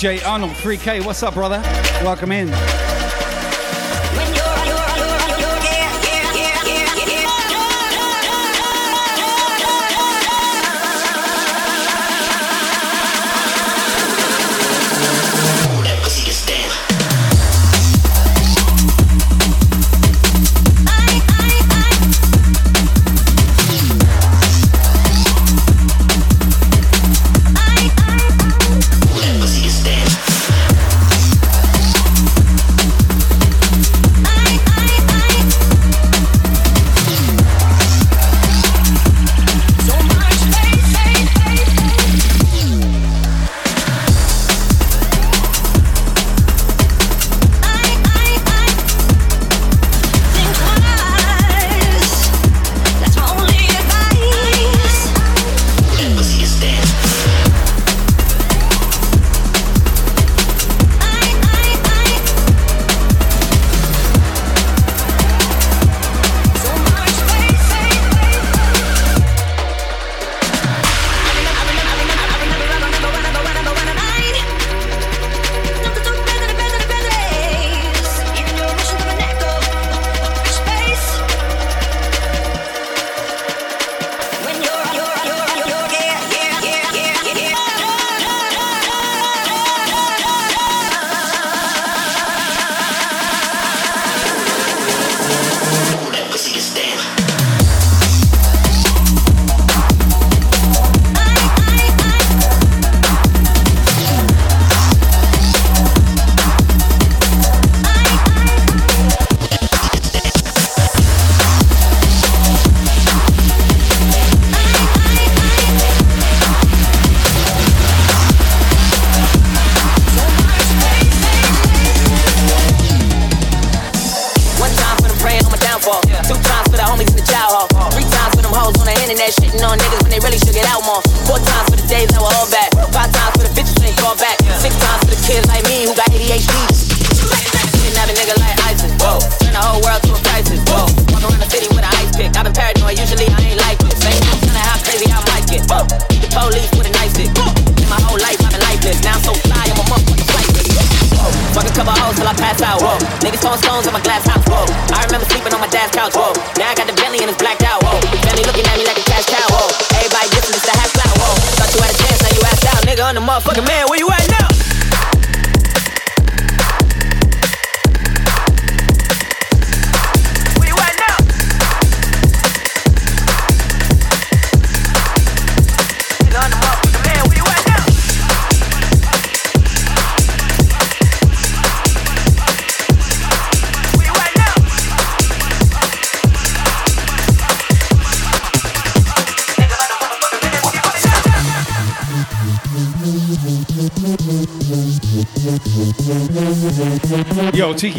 [0.02, 1.06] J Arnold 3K.
[1.06, 1.60] What's up, brother?
[2.02, 2.48] Welcome in.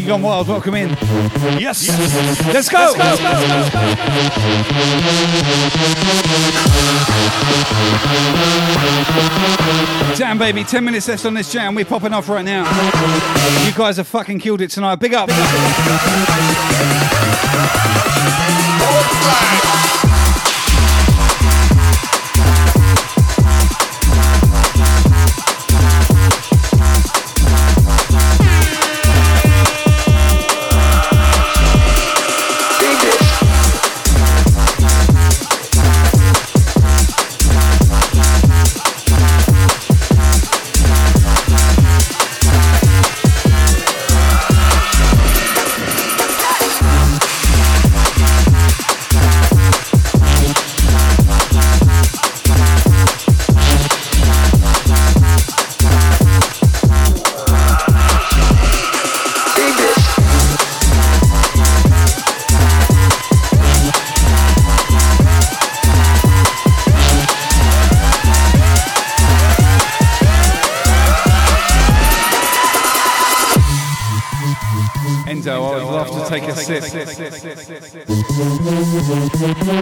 [0.04, 0.90] Egon Wild, welcome in.
[1.58, 1.98] Yes, yes.
[2.52, 2.78] Let's go.
[2.78, 3.04] Let's go.
[3.04, 3.24] Let's go.
[3.24, 3.80] Let's go.
[3.80, 3.80] Let's
[10.10, 10.14] go.
[10.14, 10.62] Jam, baby.
[10.62, 11.74] Ten minutes left on this jam.
[11.74, 12.64] We're popping off right now.
[13.64, 14.96] You guys have fucking killed it tonight.
[14.96, 15.28] Big up.
[15.28, 15.44] Big up.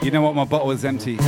[0.03, 0.35] You know what?
[0.35, 1.19] My bottle is empty.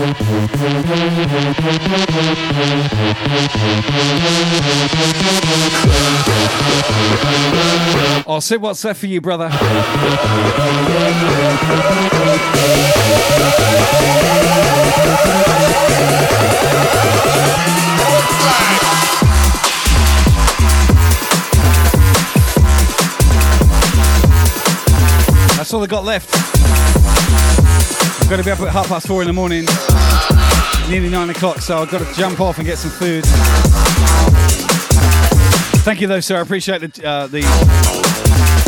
[8.26, 9.50] Oh, I'll see what's left for you, brother.
[9.50, 9.74] That's
[25.74, 26.30] all I got left.
[28.22, 29.66] I've got to be up at half past four in the morning,
[30.88, 33.24] nearly nine o'clock, so I've got to jump off and get some food.
[35.84, 36.38] Thank you, though, sir.
[36.38, 37.42] I appreciate the uh, the,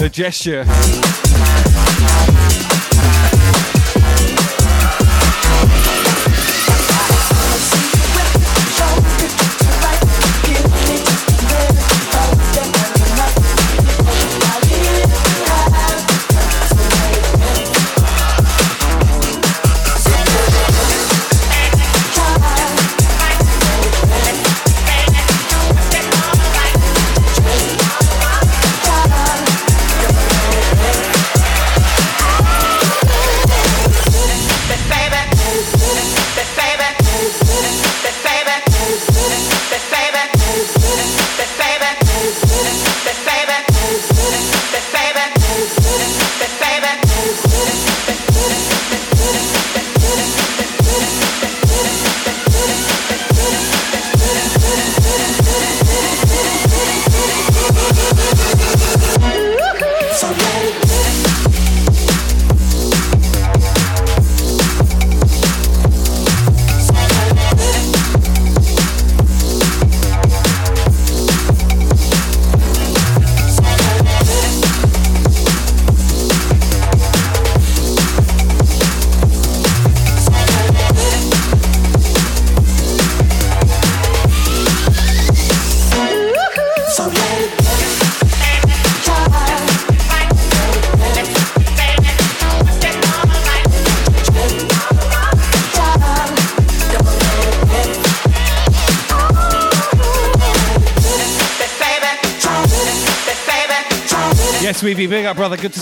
[0.01, 0.65] the gesture.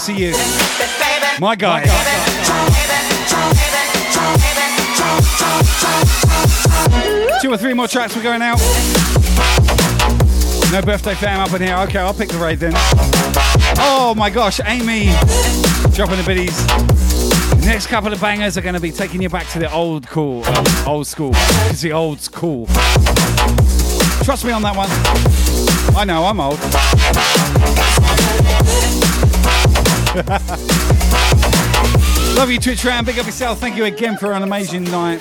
[0.04, 0.32] To see you.
[1.40, 1.84] My guy.
[7.40, 8.58] Two or three more tracks, we're going out.
[10.72, 11.76] No birthday fam up in here.
[11.76, 12.72] Okay, I'll pick the raid then.
[13.78, 15.06] Oh my gosh, Amy
[15.94, 16.66] dropping the biddies.
[17.64, 20.42] Next couple of bangers are going to be taking you back to the old cool,
[20.44, 21.30] uh, old school.
[21.30, 22.66] Because the old school.
[24.24, 24.88] Trust me on that one.
[25.96, 26.58] I know, I'm old.
[32.36, 33.04] Love you, Twitch Ram.
[33.04, 33.58] Big up yourself.
[33.58, 35.18] Thank you again for an amazing night.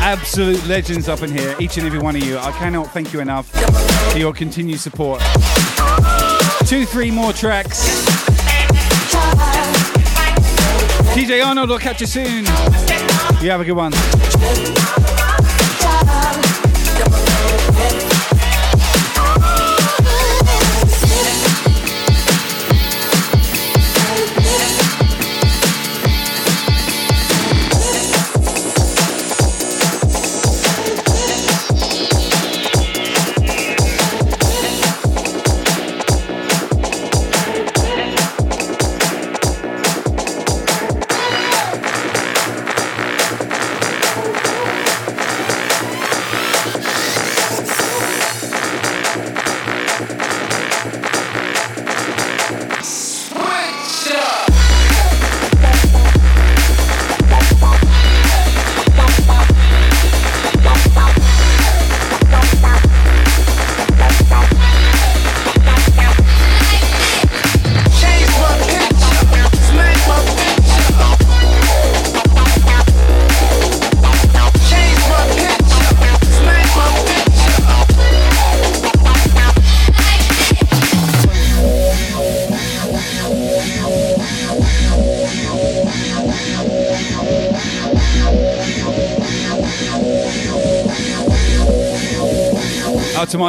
[0.00, 2.38] Absolute legends up in here, each and every one of you.
[2.38, 3.50] I cannot thank you enough
[4.12, 5.20] for your continued support.
[6.64, 7.82] Two, three more tracks.
[11.12, 12.46] TJ Arnold, I'll catch you soon.
[13.42, 13.92] You have a good one.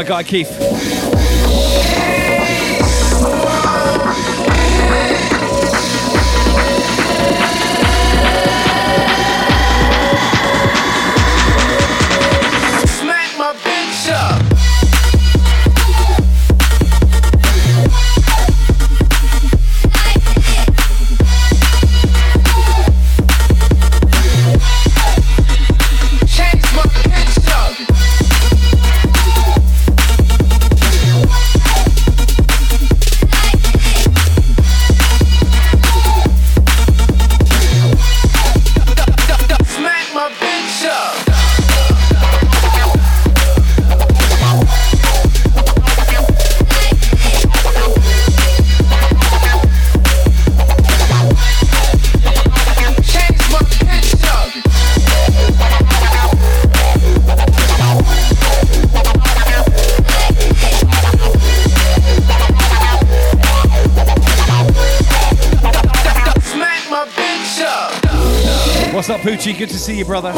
[0.03, 0.92] My guy Keith.
[69.03, 69.57] What's up, Poochie?
[69.57, 70.31] Good to see you, brother.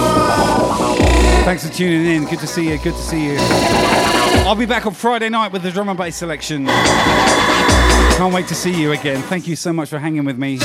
[1.44, 2.26] Thanks for tuning in.
[2.26, 2.80] Good to see you.
[2.80, 3.38] Good to see you.
[3.40, 6.66] I'll be back on Friday night with the drum and bass selection.
[6.66, 9.22] Can't wait to see you again.
[9.22, 10.58] Thank you so much for hanging with me.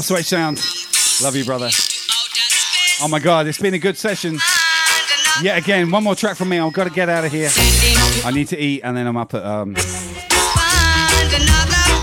[0.00, 0.58] Up Switch Sound.
[1.22, 1.68] Love you, brother.
[3.02, 4.38] Oh my god, it's been a good session.
[5.42, 6.58] Yet again, one more track from me.
[6.58, 7.50] I've got to get out of here.
[8.24, 9.74] I need to eat, and then I'm up at um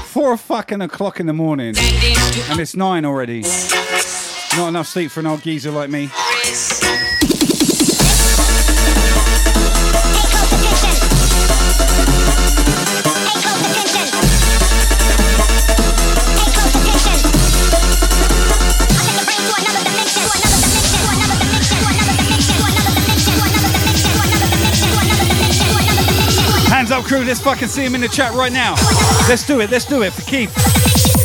[0.06, 3.42] four fucking o'clock in the morning, and it's nine already.
[4.56, 6.10] Not enough sleep for an old geezer like me.
[27.08, 27.24] Crew.
[27.24, 28.76] Let's fucking see him in the chat right now.
[29.30, 29.72] Let's do it.
[29.72, 31.17] Let's do it for Keith.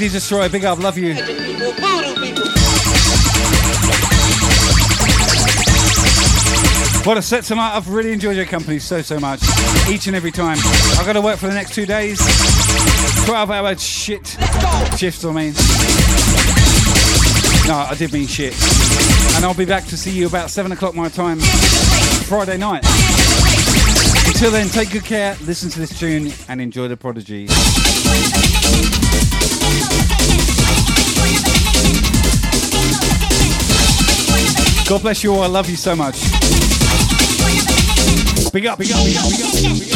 [0.00, 1.14] Lady Destroy, big up, love you.
[7.04, 7.76] What a set tonight.
[7.76, 9.42] I've really enjoyed your company so, so much.
[9.90, 10.56] Each and every time.
[10.98, 12.18] I've got to work for the next two days.
[13.26, 14.26] 12 hour shit
[14.96, 15.52] shifts, I mean.
[17.68, 18.54] No, I did mean shit.
[19.36, 21.40] And I'll be back to see you about 7 o'clock my time
[22.24, 22.86] Friday night.
[24.26, 27.48] Until then, take good care, listen to this tune, and enjoy the prodigy.
[34.90, 35.42] God bless you all.
[35.42, 36.20] I love you so much.
[38.52, 39.78] Big up, big up, big up, big up.
[39.78, 39.89] Big up.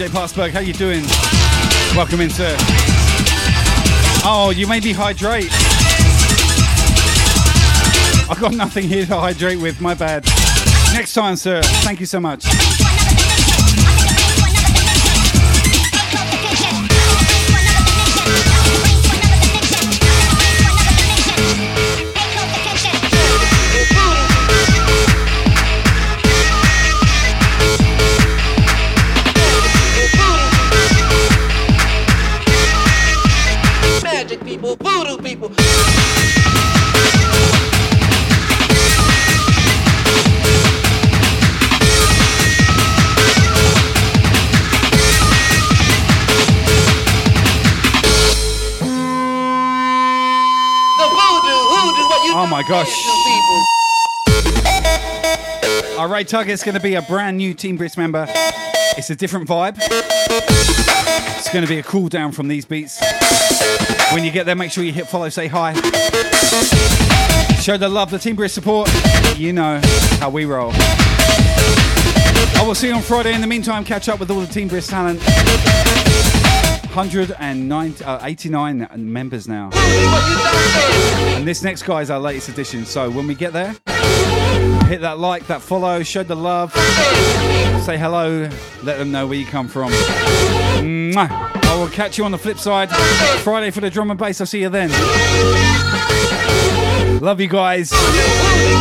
[0.00, 0.48] DJ Passberg.
[0.48, 1.02] How you doing?
[1.94, 2.56] Welcome in, sir.
[4.24, 5.50] Oh, you made me hydrate.
[8.30, 9.78] I've got nothing here to hydrate with.
[9.82, 10.24] My bad.
[10.94, 11.60] Next time, sir.
[11.82, 12.46] Thank you so much.
[52.70, 52.88] Gosh.
[55.98, 58.26] Our Ray Target's going to be a brand new Team Brisk member.
[58.96, 59.76] It's a different vibe.
[61.38, 63.02] It's going to be a cool down from these beats.
[64.12, 65.74] When you get there, make sure you hit follow, say hi.
[67.60, 68.88] Show the love, the Team Brisk support.
[69.36, 69.80] You know
[70.20, 70.70] how we roll.
[70.72, 73.34] I will see you on Friday.
[73.34, 75.20] In the meantime, catch up with all the Team Brisk talent.
[76.94, 79.70] 189, uh, members now.
[81.36, 82.84] And this next guy is our latest addition.
[82.84, 83.76] So when we get there,
[84.88, 86.72] hit that like, that follow, show the love,
[87.84, 88.50] say hello,
[88.82, 89.92] let them know where you come from.
[89.92, 92.90] I will catch you on the flip side.
[93.42, 94.40] Friday for the drum and bass.
[94.40, 94.90] I'll see you then.
[97.20, 97.90] Love you guys.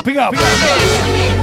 [0.03, 0.33] Big up.
[0.33, 1.38] Trouble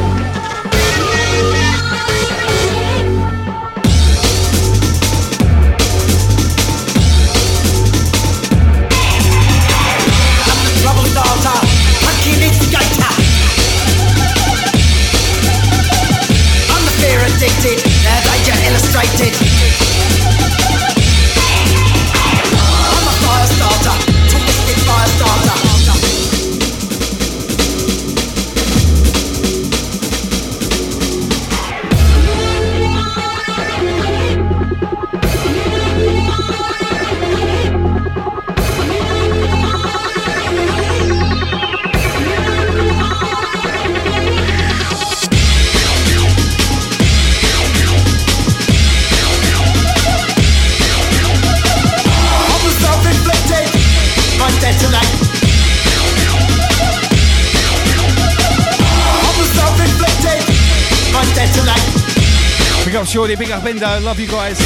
[63.16, 63.98] Shorty, big up Endo.
[64.00, 64.58] Love you guys.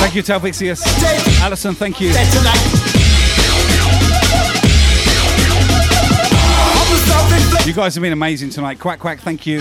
[0.00, 0.80] Thank you, Talvixius.
[1.42, 2.08] Alison, thank you.
[2.08, 2.14] You
[7.74, 8.80] guys have been amazing tonight.
[8.80, 9.58] Quack, quack, thank you.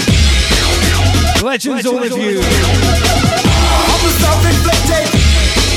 [1.44, 2.40] Legends, all of you.
[2.40, 5.10] I'm the self-inflicted,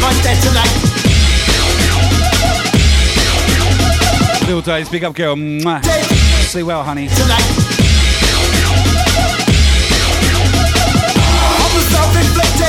[0.05, 0.13] I
[4.39, 4.47] detonate.
[4.47, 5.35] Little days, big up girl.
[5.35, 5.83] Mwah.
[6.45, 7.09] Sleep well, honey.
[7.11, 7.62] I'm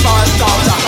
[0.00, 0.81] five thousand.